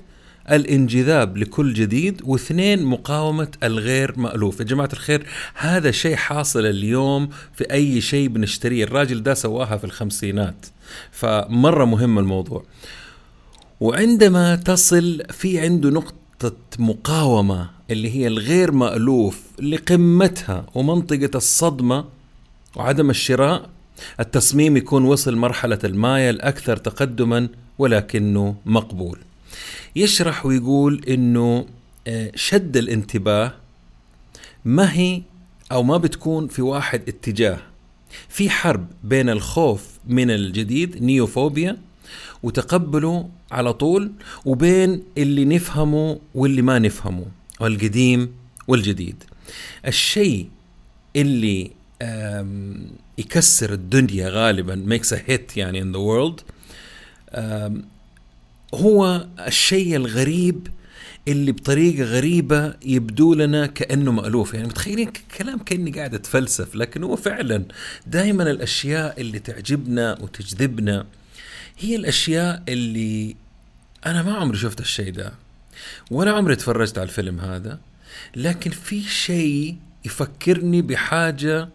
[0.50, 4.61] الانجذاب لكل جديد واثنين مقاومة الغير مألوف.
[4.61, 8.85] يا جماعة الخير هذا شيء حاصل اليوم في أي شيء بنشتريه.
[8.85, 10.66] الراجل ده سواها في الخمسينات
[11.11, 12.64] فمرة مهم الموضوع.
[13.80, 22.04] وعندما تصل في عنده نقطة مقاومة اللي هي الغير مألوف لقمتها ومنطقة الصدمة
[22.76, 23.68] وعدم الشراء.
[24.20, 29.18] التصميم يكون وصل مرحلة المايا الأكثر تقدما ولكنه مقبول.
[29.96, 31.66] يشرح ويقول إنه
[32.06, 33.54] آه، شد الانتباه
[34.64, 35.22] ما هي
[35.72, 37.58] أو ما بتكون في واحد اتجاه.
[38.28, 41.76] في حرب بين الخوف من الجديد نيوفوبيا
[42.42, 44.12] وتقبله على طول
[44.44, 47.26] وبين اللي نفهمه واللي ما نفهمه
[47.60, 48.34] والقديم
[48.68, 49.24] والجديد.
[49.87, 50.48] الشيء
[51.16, 51.70] اللي
[53.18, 56.40] يكسر الدنيا غالبا makes a hit يعني in the world
[58.74, 60.68] هو الشيء الغريب
[61.29, 64.55] اللي بطريقة غريبة يبدو لنا كأنه مألوف.
[64.55, 67.64] يعني متخيلين كلام كأني قاعد أتفلسف لكن هو فعلا
[68.07, 71.07] دائما الأشياء اللي تعجبنا وتجذبنا
[71.79, 73.37] هي الأشياء اللي
[74.07, 75.33] أنا ما عمري شفت الشيء ده
[76.11, 77.81] ولا عمري تفرجت على الفيلم هذا.
[78.37, 81.68] لكن في شيء يفكرني بحاجة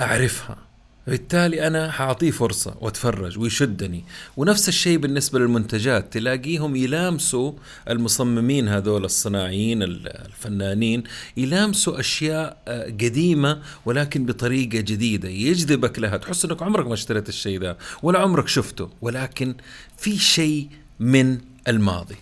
[0.00, 0.65] أعرفها.
[1.06, 4.04] بالتالي أنا حأعطيه فرصة وأتفرج ويشدني.
[4.36, 7.52] ونفس الشيء بالنسبة للمنتجات تلاقيهم يلامسوا
[7.90, 11.04] المصممين هذول الصناعيين الفنانين
[11.36, 15.28] يلامسوا أشياء آه، قديمة ولكن بطريقة جديدة.
[15.28, 16.16] يجذبك لها.
[16.16, 19.54] تحس إنك عمرك ما اشتريت الشيء ده ولا عمرك شفته ولكن
[19.98, 20.68] في شيء
[21.00, 21.38] من
[21.68, 22.16] الماضي.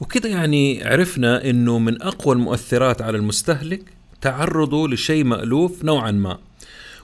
[0.00, 3.82] وكذا يعني عرفنا إنه من أقوى المؤثرات على المستهلك
[4.20, 6.38] تعرضه لشيء مألوف نوعا ما.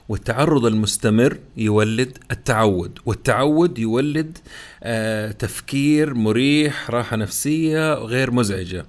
[0.09, 4.37] والتعرض المستمر يولد التعود والتعود يولد
[4.83, 8.85] آه تفكير مريح راحة نفسية غير مزعجة.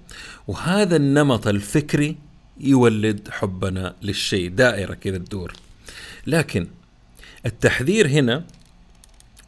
[0.48, 2.16] وهذا النمط الفكري
[2.60, 5.52] يولد حبنا للشيء دائرة كذا تدور
[6.26, 6.66] لكن
[7.46, 8.44] التحذير هنا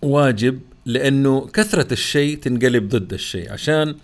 [0.03, 3.53] واجب لأنه كثرة الشيء تنقلب ضد الشيء.
[3.53, 3.97] عشان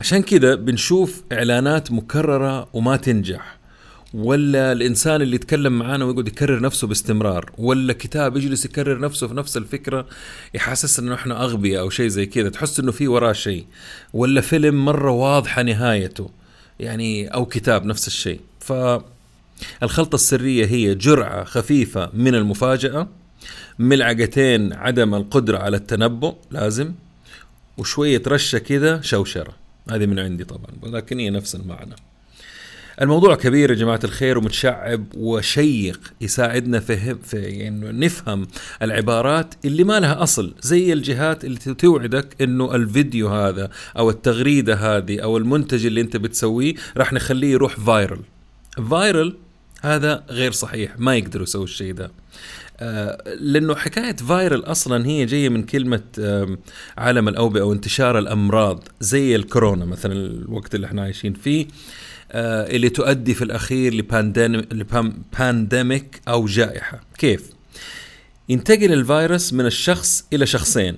[0.00, 3.57] عشان كذا بنشوف إعلانات مكررة وما تنجح.
[4.14, 9.34] ولا الإنسان اللي يتكلم معانا ويقعد يكرر نفسه باستمرار ولا كتاب يجلس يكرر نفسه في
[9.34, 10.06] نفس الفكرة
[10.54, 13.64] يحسس إنه إحنا أغبياء أو شيء زي كذا تحس إنه في وراه شيء
[14.12, 16.30] ولا فيلم مرة واضحة نهايته
[16.80, 18.40] يعني أو كتاب نفس الشيء.
[18.60, 18.72] ف
[19.82, 23.08] الخلطة السرية هي جرعة خفيفة من المفاجأة
[23.78, 26.92] ملعقتين عدم القدرة على التنبؤ لازم
[27.78, 29.52] وشوية رشة كذا شوشرة.
[29.90, 31.94] هذه من عندي طبعا ولكن هي نفس المعنى.
[33.00, 38.46] الموضوع كبير يا جماعة الخير ومتشعب وشيق يساعدنا في, في يعني نفهم
[38.82, 45.20] العبارات اللي ما لها أصل زي الجهات اللي توعدك إنه الفيديو هذا أو التغريدة هذه
[45.20, 48.20] أو المنتج اللي أنت بتسويه راح نخليه يروح فايرل
[48.90, 49.36] viral
[49.82, 52.10] هذا غير صحيح ما يقدروا يسووا الشيء ده.
[52.80, 56.02] آه، لأنه حكاية viral أصلا هي جاية من كلمة
[56.98, 61.66] عالم الأوبئة وانتشار الأمراض زي الكورونا مثلا الوقت اللي إحنا عايشين فيه.
[62.30, 63.94] اللي تؤدي في الأخير
[64.72, 67.00] ل pandemic أو جائحة.
[67.18, 67.50] كيف؟
[68.48, 70.96] ينتقل الفيروس من الشخص إلى شخصين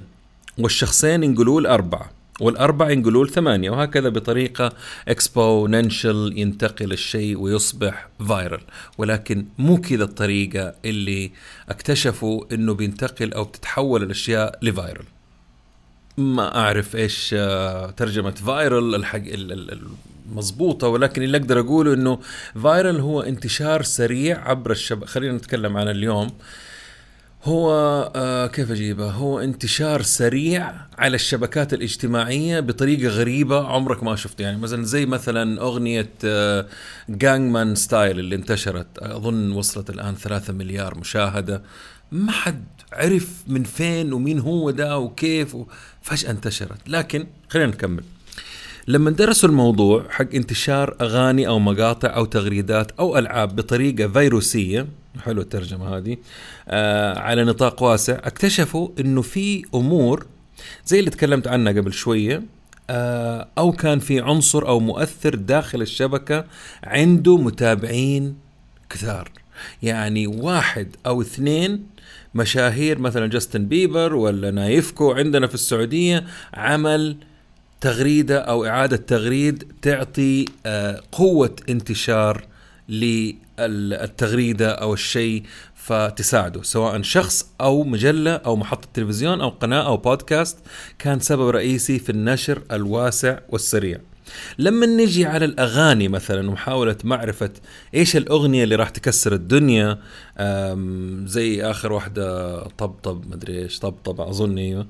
[0.59, 4.73] والشخصين ينقلوه لاربعه والأربعة ينقلوا ثمانية وهكذا بطريقة
[5.09, 8.61] exponential ينتقل الشيء ويصبح viral
[8.99, 11.31] ولكن مو كذا الطريقة اللي
[11.69, 15.05] اكتشفوا إنه بينتقل أو بتتحول الأشياء ل viral
[16.17, 19.23] ما أعرف إيش آه، ترجمة viral الحق
[20.31, 22.19] مضبوطة ولكن اللي أقدر أقوله إنه
[22.63, 26.31] viral هو انتشار سريع عبر الشبكة خلينا نتكلم عن اليوم.
[27.45, 27.73] هو
[28.17, 34.59] آه كيف أجيبه؟ هو انتشار سريع على الشبكات الاجتماعية بطريقة غريبة عمرك ما شفت يعني
[34.59, 36.67] مثلا زي مثلا أغنية آه
[37.09, 38.87] جانجمان ستايل اللي انتشرت.
[38.99, 41.63] أظن وصلت الآن ثلاثة مليار مشاهدة.
[42.13, 45.57] ما حد عرف من فين ومين هو ده وكيف
[46.03, 46.89] فجأة انتشرت.
[46.89, 48.05] لكن خلينا نكمل.
[48.91, 54.87] لما درسوا الموضوع حق انتشار أغاني أو مقاطع أو تغريدات أو ألعاب بطريقة فيروسية
[55.25, 56.17] حلو الترجمة هذه
[56.69, 60.27] آه على نطاق واسع اكتشفوا إنه في أمور
[60.87, 62.43] زي اللي تكلمت عنها قبل شوية
[62.91, 66.45] آه أو كان في عنصر أو مؤثر داخل الشبكة
[66.85, 68.37] عنده متابعين
[68.91, 69.31] كثار.
[69.83, 71.87] يعني واحد أو اثنين
[72.35, 76.25] مشاهير مثلا جاستن بيبر ولا نايفكو عندنا في السعودية
[76.55, 77.17] عمل
[77.81, 82.45] تغريدة أو إعادة تغريد تعطي آه قوة انتشار
[82.89, 85.43] للتغريدة أو الشيء
[85.75, 90.59] فتساعده سواء شخص أو مجلة أو محطة تلفزيون أو قناة أو بودكاست
[90.99, 93.99] كان سبب رئيسي في النشر الواسع والسريع.
[94.59, 97.51] لما نجي على الأغاني مثلا ومحاولة معرفة
[97.95, 99.99] إيش الأغنية اللي راح تكسر الدنيا
[101.27, 104.87] زي آخر واحدة طبطب مدري إيش طبطب أظن أيوه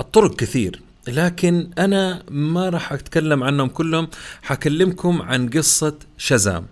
[0.00, 4.08] الطرق كثير لكن أنا ما راح أتكلم عنهم كلهم
[4.42, 6.66] حكلمكم عن قصة شزام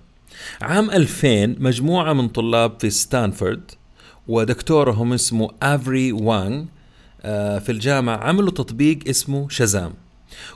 [0.63, 3.71] عام 2000 مجموعة من طلاب في ستانفورد
[4.29, 6.65] ودكتورهم اسمه أفري وانغ
[7.23, 9.93] آه، في الجامعة عملوا تطبيق اسمه شزام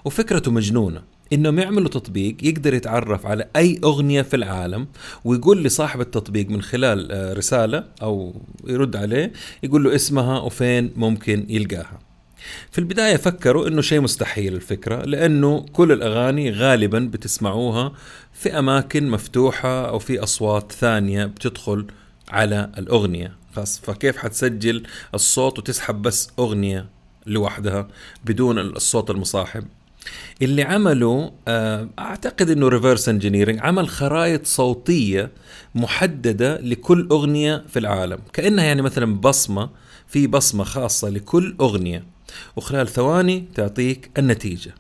[0.05, 4.87] وفكرته مجنونة إنهم يعملوا تطبيق يقدر يتعرف على أي أغنية في العالم
[5.25, 11.47] ويقول لصاحب التطبيق من خلال آه، رسالة أو يرد عليه يقول له اسمها وفين ممكن
[11.49, 12.06] يلقاها.
[12.71, 17.93] في البداية فكروا إنه شيء مستحيل الفكرة لأنه كل الأغاني غالبا بتسمعوها
[18.33, 21.87] في أماكن مفتوحة أو في أصوات ثانية بتدخل
[22.29, 23.37] على الأغنية.
[23.65, 24.83] فكيف حتسجل
[25.15, 26.89] الصوت وتسحب بس أغنية
[27.27, 27.89] لوحدها
[28.25, 29.65] بدون الصوت المصاحب؟
[30.43, 35.31] اللي عمله آه، أعتقد إنه reverse engineering عمل خرائط صوتية
[35.75, 38.19] محددة لكل أغنية في العالم.
[38.33, 39.71] كأنها يعني مثلا بصمة
[40.07, 42.16] في بصمة خاصة لكل أغنية.
[42.57, 44.75] وخلال ثواني تعطيك النتيجة.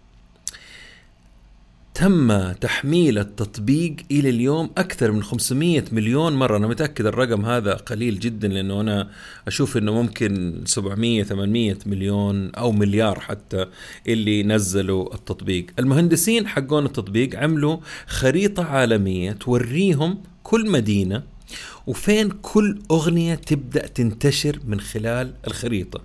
[1.94, 6.56] تم تحميل التطبيق إلى اليوم أكثر من 500 مليون مرة.
[6.56, 9.10] أنا متأكد الرقم هذا قليل جدا لأنه أنا
[9.46, 13.66] أشوف أنه ممكن 700 800 مليون أو مليار حتى
[14.08, 15.66] اللي نزلوا التطبيق.
[15.78, 21.35] المهندسين حقون التطبيق عملوا خريطة عالمية توريهم كل مدينة
[21.86, 26.02] وفين كل أغنية تبدأ تنتشر من خلال الخريطة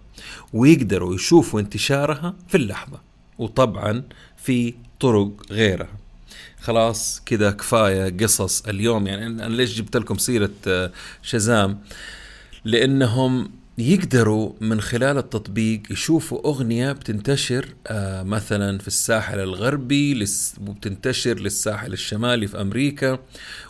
[0.53, 3.01] ويقدروا يشوفوا انتشارها في اللحظة
[3.37, 4.03] وطبعا
[4.37, 5.97] في طرق غيرها.
[6.61, 10.91] خلاص كذا كفاية قصص اليوم يعني أنا ليش جبت لكم سيرة آه،
[11.21, 11.79] شزام؟
[12.65, 20.25] لأنهم يقدروا من خلال التطبيق يشوفوا أغنية بتنتشر آه مثلا في الساحل الغربي
[20.67, 23.19] وبتنتشر للساحل الشمالي في أمريكا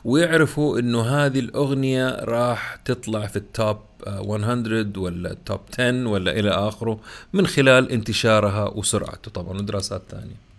[0.06, 6.32] ويعرفوا أنه هذه الأغنية راح تطلع في ال top 100 ولا ال top 10 ولا
[6.40, 7.00] إلى آخره
[7.34, 10.51] من خلال انتشارها وسرعته طبعا ودراسات ثانية.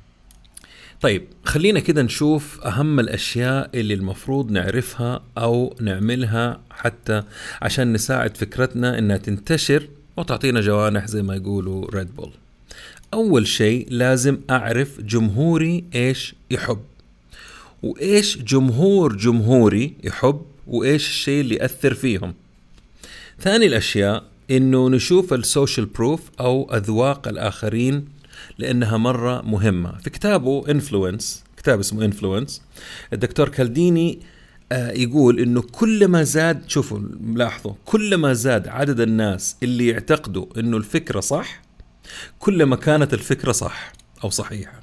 [1.02, 7.22] طيب خلينا كده نشوف أهم الأشياء اللي المفروض نعرفها أو نعملها حتى
[7.62, 12.30] عشان نساعد فكرتنا إنها تنتشر وتعطينا جوانح زي ما يقولوا Red Bull
[13.14, 16.80] أول شيء لازم أعرف جمهوري إيش يحب.
[17.82, 22.34] وإيش جمهور جمهوري يحب وإيش الشيء اللي يأثر فيهم.
[23.40, 28.08] ثاني الأشياء إنه نشوف ال social proof أو أذواق الآخرين
[28.58, 29.98] لأنها مرة مهمة.
[29.98, 32.62] في كتابه Influence كتاب اسمه Influence
[33.12, 34.20] الدكتور كالديني
[34.72, 36.98] آه، يقول إنه كلما زاد شوفوا
[37.34, 41.62] لاحظوا كلما زاد عدد الناس اللي يعتقدوا إنه الفكرة صح
[42.38, 43.92] كلما كانت الفكرة صح
[44.24, 44.82] أو صحيحة.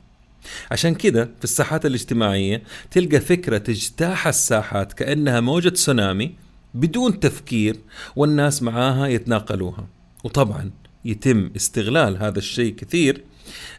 [0.72, 6.36] عشان كده في الساحات الاجتماعية تلقى فكرة تجتاح الساحات كأنها موجة تسونامي
[6.74, 7.76] بدون تفكير
[8.16, 9.88] والناس معاها يتناقلوها.
[10.24, 10.72] وطبعا
[11.06, 13.24] يتم استغلال هذا الشيء كثير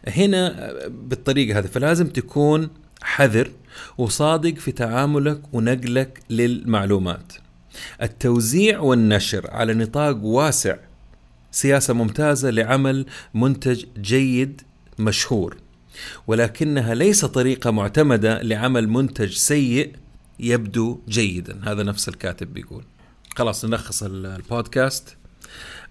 [0.09, 2.69] هنا بالطريقة هذه فلازم تكون
[3.03, 3.51] حذر
[3.99, 7.33] وصادق في تعاملك ونقلك للمعلومات.
[8.03, 10.77] التوزيع والنشر على نطاق واسع
[11.53, 14.63] سياسة ممتازة لعمل منتج جيد
[14.99, 15.57] مشهور
[16.27, 19.93] ولكنها ليس طريقة معتمدة لعمل منتج سيء
[20.41, 21.61] يبدو جيدا.
[21.65, 22.85] هذا نفس الكاتب بيقول.
[23.37, 25.17] خلاص نلخص البودكاست.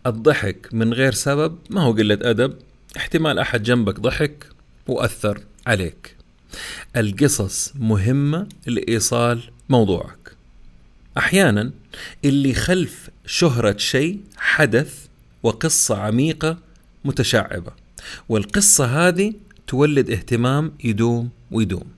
[0.06, 2.58] الضحك من غير سبب ما هو قلة أدب.
[2.98, 4.46] احتمال أحد جنبك ضحك
[4.88, 6.16] وأثر عليك.
[6.96, 10.36] القصص مهمة لإيصال موضوعك.
[11.18, 11.72] أحيانا
[12.26, 15.06] اللي خلف شهرة شيء حدث
[15.44, 16.58] وقصة عميقة
[17.06, 17.72] متشعبة
[18.30, 19.34] والقصة هذه
[19.68, 21.92] تولد اهتمام يدوم ويدوم.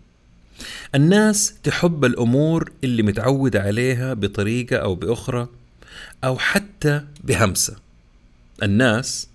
[0.95, 5.47] الناس تحب الأمور اللي متعودة عليها بطريقة أو بأخرى
[6.23, 7.75] أو حتى بهمسة.
[8.63, 9.27] الناس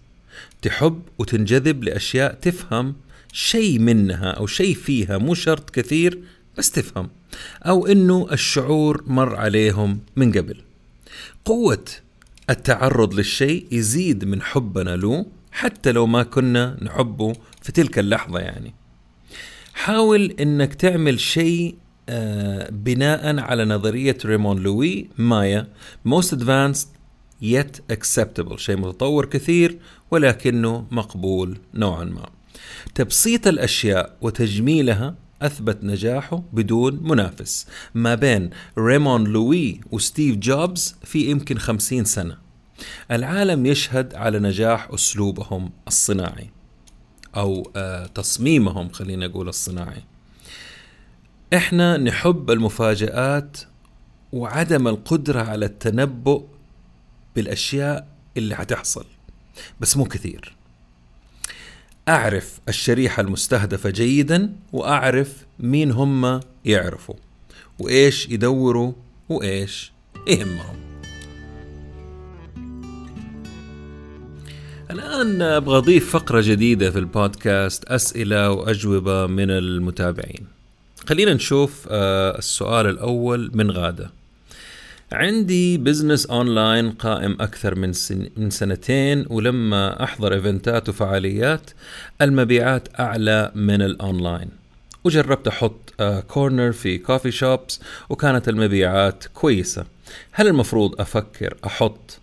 [0.62, 2.95] تحب وتنجذب لأشياء تفهم
[3.32, 6.18] شيء منها أو شيء فيها مو شرط كثير
[6.59, 7.09] بس تفهم.
[7.62, 10.61] أو أنه الشعور مر عليهم من قبل.
[11.45, 11.84] قوة
[12.51, 17.32] التعرض للشيء يزيد من حبنا له حتى لو ما كنا نحبه
[17.62, 18.74] في تلك اللحظة يعني.
[19.74, 21.74] حاول إنك تعمل شيء
[22.09, 25.68] آه بناء على نظرية ريمون لوي مايا.
[26.09, 26.87] Most advanced
[27.43, 28.57] yet acceptable.
[28.57, 29.78] شيء متطور كثير
[30.11, 32.29] ولكنه مقبول نوعا ما.
[32.95, 41.59] تبسيط الأشياء وتجميلها أثبت نجاحه بدون منافس ما بين ريمون لوي وستيف جوبز في يمكن
[41.59, 42.39] خمسين سنة.
[43.11, 46.51] العالم يشهد على نجاح أسلوبهم الصناعي
[47.37, 50.03] أو آه تصميمهم خلينا نقول الصناعي.
[51.55, 53.59] إحنا نحب المفاجآت
[54.33, 56.45] وعدم القدرة على التنبؤ
[57.37, 59.05] بالأشياء اللي حتحصل
[59.81, 60.57] بس مو كثير.
[62.09, 67.15] أعرف الشريحة المستهدفة جيدا وأعرف مين هم يعرفوا
[67.79, 68.93] وإيش يدوروا
[69.29, 69.93] وإيش
[70.29, 70.77] يهمهم.
[74.91, 80.47] الآن أبغى أضيف فقرة جديدة في البودكاست أسئلة وأجوبة من المتابعين.
[81.07, 84.11] خلينا نشوف آه، السؤال الأول من غادة.
[85.13, 91.71] عندي business online قائم أكثر من سن من سنتين ولما أحضر event ات وفعاليات
[92.23, 94.49] المبيعات أعلى من الاونلاين
[95.05, 95.95] وجربت أحط
[96.29, 99.85] corner في coffee shops وكانت المبيعات كويسة.
[100.33, 102.19] هل المفروض أفكر أحط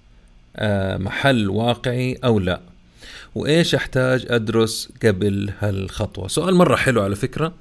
[0.55, 2.61] آه، محل واقعي أو لا؟
[3.35, 7.53] وإيش أحتاج أدرس قبل هالخطوة؟ سؤال مرة حلو على فكرة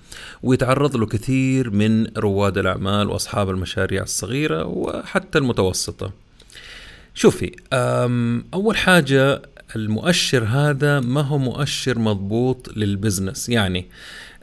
[0.43, 6.13] ويتعرض له كثير من رواد الأعمال وأصحاب المشاريع الصغيرة وحتى المتوسطة.
[7.15, 7.53] شوفي
[8.55, 9.43] أول حاجة
[9.77, 13.49] المؤشر هذا ما هو مؤشر مضبوط لل business.
[13.49, 13.87] يعني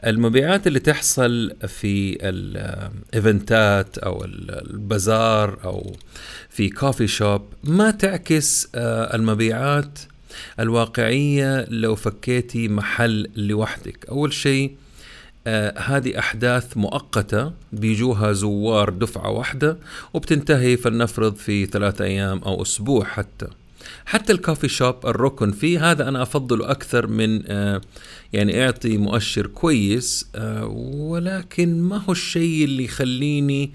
[0.06, 5.96] المبيعات اللي تحصل في ال event ات أو البازار أو
[6.48, 9.98] في coffee shop ما تعكس آه، المبيعات
[10.60, 14.06] الواقعية لو فكيتي محل لوحدك.
[14.08, 14.72] أول شيء
[15.46, 19.76] آه هذه أحداث مؤقتة بيجوها زوار دفعة واحدة
[20.14, 23.46] وبتنتهي فلنفرض في ثلاثة أيام أو أسبوع حتى.
[24.04, 27.80] حتى ال coffee shop الركن فيه هذا أنا أفضله أكثر من آه
[28.32, 30.66] يعني يعطي مؤشر كويس آه
[30.96, 33.70] ولكن ما هو الشيء اللي يخليني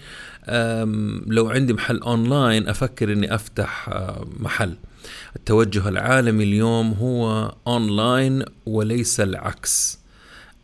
[1.27, 4.75] لو عندي محل أونلاين أفكر أني أفتح آه، محل.
[5.35, 9.99] التوجه العالمي اليوم هو أونلاين وليس العكس.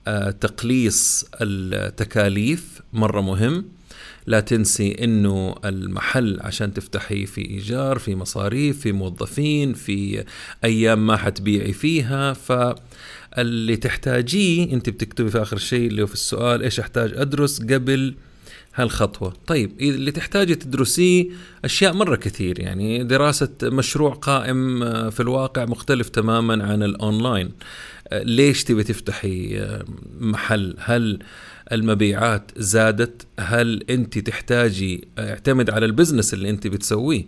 [0.07, 3.65] آه، تقليص التكاليف مرة مهم.
[4.27, 10.23] لا تنسي إنه المحل عشان تفتحي في إيجار في مصاريف في موظفين في
[10.63, 12.34] أيام ما حتبيعي فيها.
[12.34, 18.15] فاللي تحتاجيه أنت بتكتبي في آخر شيء اللي هو في السؤال إيش أحتاج أدرس قبل
[18.76, 19.34] هالخطوة.
[19.47, 21.26] طيب اللي تحتاجي تدرسيه
[21.65, 27.51] أشياء مرة كثير يعني دراسة مشروع قائم آه، في الواقع مختلف تماما عن الأونلاين.
[28.07, 29.86] آه، ليش تبي تفتحي آه،
[30.19, 31.19] محل؟ هل
[31.72, 37.26] المبيعات زادت؟ هل أنت تحتاجي اعتمد على ال business اللي أنت بتسويه؟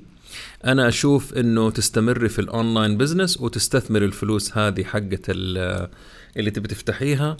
[0.65, 7.37] أنا أشوف أنه تستمري في ال online business وتستثمر الفلوس هذه حقت اللي تبي تفتحيها.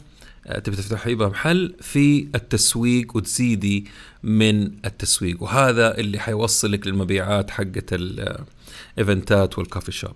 [0.63, 3.85] تبي تفتحي بها محل في التسويق وتزيدي
[4.23, 5.43] من التسويق.
[5.43, 10.15] وهذا اللي حيوصلك للمبيعات حقت ال event ات وال coffee shop.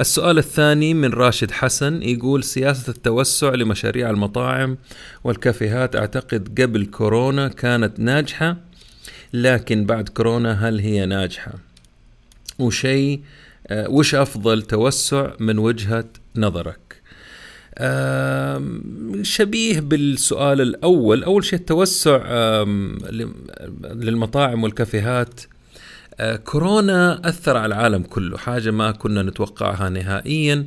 [0.00, 4.78] السؤال الثاني من راشد حسن يقول سياسة التوسع لمشاريع المطاعم
[5.24, 8.56] والكافيهات أعتقد قبل كورونا كانت ناجحة
[9.32, 11.52] لكن بعد كورونا هل هي ناجحة؟
[12.58, 13.20] وشيء
[13.66, 16.04] آه، وش أفضل توسع من وجهة
[16.36, 16.85] نظرك؟
[19.22, 21.24] شبيه بالسؤال الأول.
[21.24, 22.16] أول شيء التوسع
[23.94, 25.40] للمطاعم والكافيهات.
[26.20, 28.38] آه، كورونا أثر على العالم كله.
[28.38, 30.66] حاجة ما كنا نتوقعها نهائيا.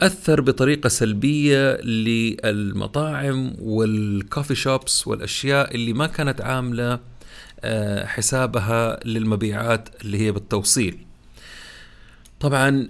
[0.00, 6.98] أثر بطريقة سلبية للمطاعم والكوفي شوبس والأشياء اللي ما كانت عاملة
[7.64, 10.98] آه، حسابها للمبيعات اللي هي بالتوصيل.
[12.40, 12.88] طبعا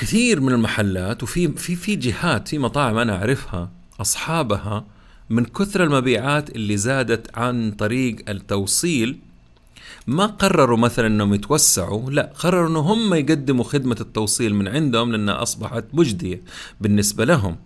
[0.00, 3.70] كثير من المحلات وفي في في جهات في مطاعم أنا أعرفها
[4.00, 4.86] أصحابها
[5.30, 9.18] من كثر المبيعات اللي زادت عن طريق التوصيل
[10.06, 15.42] ما قرروا مثلا إنهم يتوسعوا لا قرروا إنه هم يقدموا خدمة التوصيل من عندهم لانها
[15.42, 16.40] أصبحت مجدية
[16.80, 17.56] بالنسبة لهم.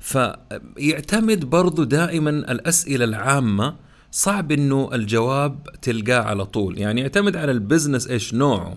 [0.00, 3.76] فيعتمد برضو دائما الأسئلة العامة
[4.10, 6.78] صعب إنه الجواب تلقاه على طول.
[6.78, 8.76] يعني يعتمد على البزنس إيش نوعه.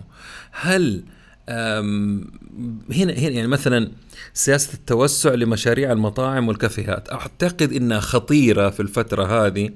[0.50, 1.04] هل
[1.48, 3.90] هنا هنا يعني مثلا
[4.34, 7.12] سياسة التوسع لمشاريع المطاعم والكافيهات.
[7.12, 9.70] أعتقد إنها خطيرة في الفترة هذه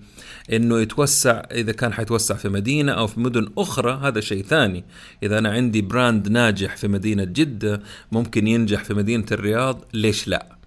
[0.52, 4.84] إنه يتوسع إذا كان حيتوسع في مدينة أو في مدن أخرى هذا شيء ثاني.
[5.22, 10.59] إذا أنا عندي brand ناجح في مدينة جدة ممكن ينجح في مدينة الرياض ليش لا؟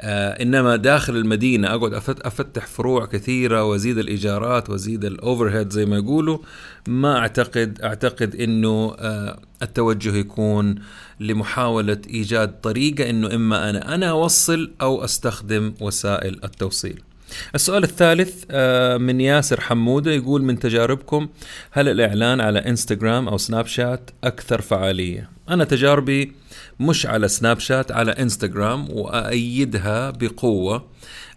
[0.00, 6.38] إنما داخل المدينة أقعد أفتح فروع كثيرة وأزيد الإيجارات وأزيد ال overhead زي ما يقولوا
[6.86, 10.74] ما اعتقد أعتقد إنه آه التوجه يكون
[11.20, 17.02] لمحاولة إيجاد طريقة إنه إما أنا أنا أوصل أو أستخدم وسائل التوصيل.
[17.54, 21.28] السؤال الثالث آه، من ياسر حمودة يقول من تجاربكم
[21.70, 26.32] هل الإعلان على إنستغرام أو سناب شات أكثر فعالية؟ أنا تجاربي
[26.80, 30.84] مش على سناب شات على إنستغرام وايدها بقوة.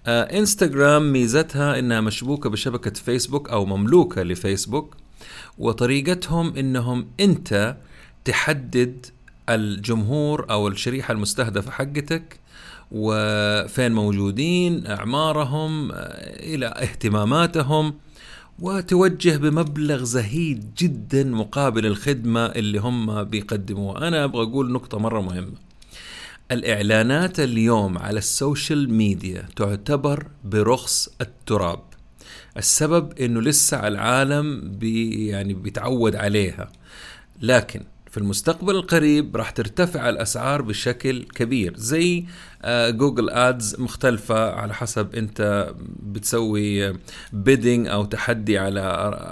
[0.08, 4.96] آه إنستغرام ميزتها إنها مشبوكة بشبكة فيسبوك أو مملوكة لفيسبوك
[5.58, 7.76] وطريقتهم إنهم أنت
[8.26, 9.06] تحدد
[9.50, 12.40] الجمهور أو الشريحة المستهدفة حقتك
[12.92, 15.96] وفين موجودين أعمارهم آه،
[16.40, 17.94] إلى اهتماماتهم.
[18.62, 24.08] وتوجه بمبلغ زهيد جدا مقابل الخدمة اللي هم بيقدموها.
[24.08, 25.54] أنا أبغى أقول نقطة مرة مهمة.
[26.52, 31.84] الإعلانات اليوم على ال social media تعتبر برخص التراب.
[32.58, 36.72] السبب إنه لسه العالم بي يعني بيتعود عليها.
[37.42, 42.26] لكن في المستقبل القريب راح ترتفع الأسعار بشكل كبير زي
[42.68, 45.72] Google Ads مختلفة على حسب أنت
[46.04, 46.94] بتسوي
[47.34, 48.82] bidding أو تحدي على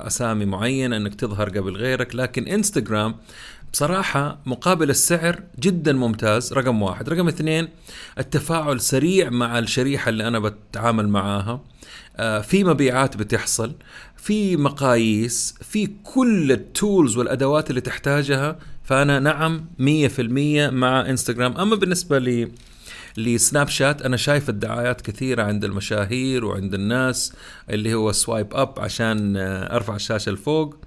[0.07, 3.15] أسامي معينة إنك تظهر قبل غيرك لكن انستغرام
[3.73, 7.09] بصراحة مقابل السعر جدا ممتاز رقم واحد.
[7.09, 7.67] رقم اثنين
[8.19, 11.61] التفاعل سريع مع الشريحة اللي أنا بتعامل معاها
[12.17, 13.73] آه، في مبيعات بتحصل
[14.21, 20.19] في مقاييس في كل ال tools والأدوات اللي تحتاجها فأنا نعم 100%
[20.73, 22.51] مع انستغرام أما بالنسبة لي
[23.17, 27.33] لسناب شات أنا شايف الدعايات كثيرة عند المشاهير وعند الناس
[27.69, 29.33] اللي هو swipe up عشان
[29.71, 30.77] أرفع الشاشة لفوق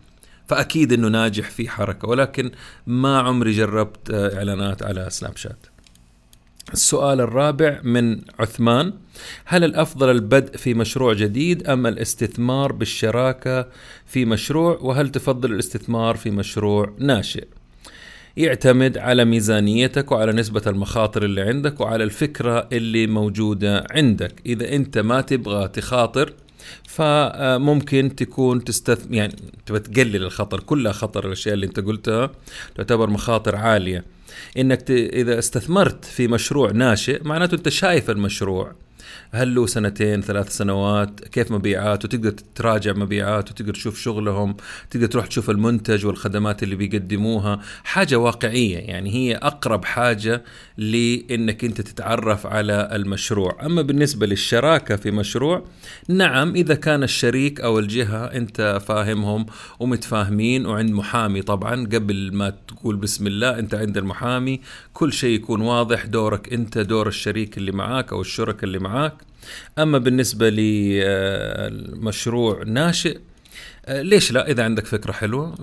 [0.47, 2.51] فأكيد إنه ناجح في حركة ولكن
[2.87, 5.72] ما عمري جربت إعلانات على سناب شات.
[6.73, 8.93] السؤال الرابع من عثمان
[9.45, 13.69] هل الأفضل البدء في مشروع جديد أم الاستثمار بالشراكة
[14.07, 17.47] في مشروع وهل تفضل الاستثمار في مشروع ناشئ؟
[18.37, 24.35] يعتمد على ميزانيتك وعلى نسبة المخاطر اللي عندك وعلى الفكرة اللي موجودة عندك.
[24.47, 26.33] إذا أنت ما تبغى تخاطر
[26.89, 29.35] فممكن تكون تستث يعني
[29.67, 32.31] تبغى تقلل الخطر كلها خطر الأشياء اللي أنت قلتها
[32.75, 34.05] تعتبر مخاطر عالية.
[34.59, 34.91] إنك ت...
[34.91, 38.73] إذا استثمرت في مشروع ناشئ معناته أنت شايف المشروع.
[39.33, 44.57] هل له سنتين ثلاث سنوات؟ كيف مبيعاته تقدر تراجع مبيعاته تقدر تشوف شغلهم
[44.91, 47.61] تقدر تروح تشوف المنتج والخدمات اللي بيقدموها.
[47.85, 50.43] حاجة واقعية يعني هي أقرب حاجة
[50.77, 53.67] لأنك أنت تتعرف على المشروع.
[53.67, 55.65] أما بالنسبة للشراكة في مشروع
[56.09, 59.47] نعم إذا كان الشريك أو الجهة أنت فاهمهم
[59.81, 64.61] ومتفاهمين وعند محامي طبعا قبل ما تقول بسم الله أنت عند المحامي
[64.93, 69.02] كل شيء يكون واضح دورك أنت دور الشريك اللي معاك أو الشركة اللي معاك.
[69.79, 73.19] أما بالنسبة لمشروع ناشئ
[73.87, 75.55] آه، ليش لا؟ إذا عندك فكرة حلوة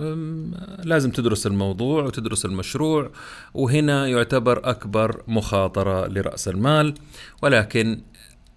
[0.84, 3.10] لازم تدرس الموضوع وتدرس المشروع
[3.54, 6.94] وهنا يعتبر أكبر مخاطرة لرأس المال
[7.42, 8.00] ولكن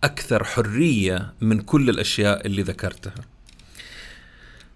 [0.03, 3.13] أكثر حرية من كل الأشياء اللي ذكرتها.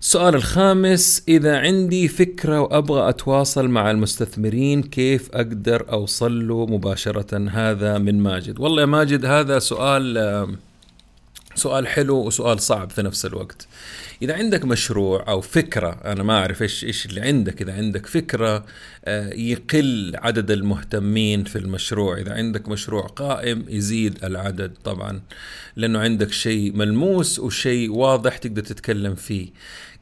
[0.01, 7.97] السؤال الخامس إذا عندي فكرة وأبغى أتواصل مع المستثمرين كيف أقدر أوصل له مباشرة؟ هذا
[7.97, 8.59] من ماجد.
[8.59, 10.57] والله يا ماجد هذا سؤال
[11.55, 13.67] سؤال حلو وسؤال صعب في نفس الوقت.
[14.21, 17.61] إذا عندك مشروع أو فكرة أنا ما أعرف إيش إيش اللي عندك.
[17.61, 18.65] إذا عندك فكرة
[19.05, 22.17] آه، يقل عدد المهتمين في المشروع.
[22.17, 25.21] إذا عندك مشروع قائم يزيد العدد طبعا
[25.75, 29.47] لأنه عندك شيء ملموس وشيء واضح تقدر تتكلم فيه.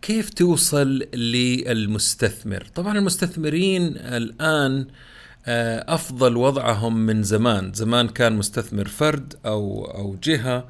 [0.05, 4.87] كيف توصل للمستثمر؟ طبعا المستثمرين الآن
[5.45, 7.73] آه، أفضل وضعهم من زمان.
[7.73, 10.67] زمان كان مستثمر فرد أو أو جهة.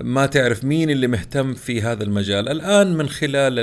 [0.00, 2.48] ما تعرف مين اللي مهتم في هذا المجال.
[2.48, 3.54] الآن من خلال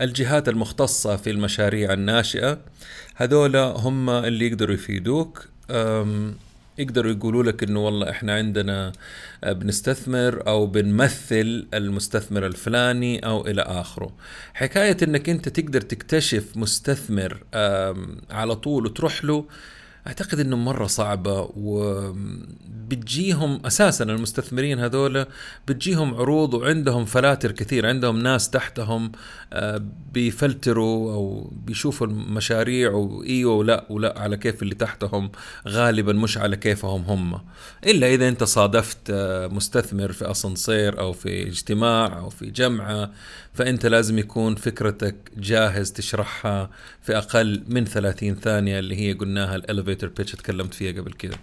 [0.00, 2.58] الجهات المختصة في المشاريع الناشئة
[3.14, 5.48] هذولا هم اللي يقدروا يفيدوك.
[6.78, 8.92] يقدروا يقولوا لك إنه والله إحنا عندنا
[9.46, 14.14] بنستثمر أو بنمثل المستثمر الفلاني أو إلى آخره.
[14.54, 17.42] حكاية إنك أنت تقدر تكتشف مستثمر
[18.30, 19.44] على طول وتروح له
[20.06, 25.26] أعتقد إنه مرة صعبة وبتجيهم أساسا المستثمرين هذول
[25.68, 29.12] بتجيهم عروض وعندهم فلاتر كثير عندهم ناس تحتهم
[29.52, 29.82] آه،
[30.12, 35.30] بيفلتروا أو بيشوفوا المشاريع وايوه ولا ولا على كيف اللي تحتهم
[35.68, 37.40] غالبا مش على كيفهم هم.
[37.86, 43.10] إلا إذا أنت صادفت آه، مستثمر في أسانسير أو في اجتماع أو في جمعة
[43.56, 46.70] فأنت لازم يكون فكرتك جاهز تشرحها
[47.02, 51.36] في أقل من 30 ثانية اللي هي قلناها الاليفيتر بيتش تكلمت فيها قبل كده.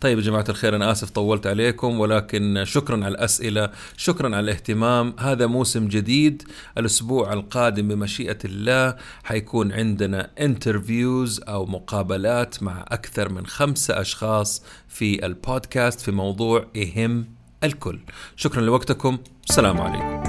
[0.00, 5.14] طيب يا جماعة الخير أنا آسف طولت عليكم ولكن شكرا على الأسئلة، شكرا على الاهتمام،
[5.18, 6.42] هذا موسم جديد
[6.78, 15.26] الأسبوع القادم بمشيئة الله حيكون عندنا انترفيوز أو مقابلات مع أكثر من خمسة أشخاص في
[15.26, 17.26] البودكاست في موضوع يهم
[17.64, 17.98] الكل.
[18.36, 20.25] شكرا لوقتكم، السلام عليكم.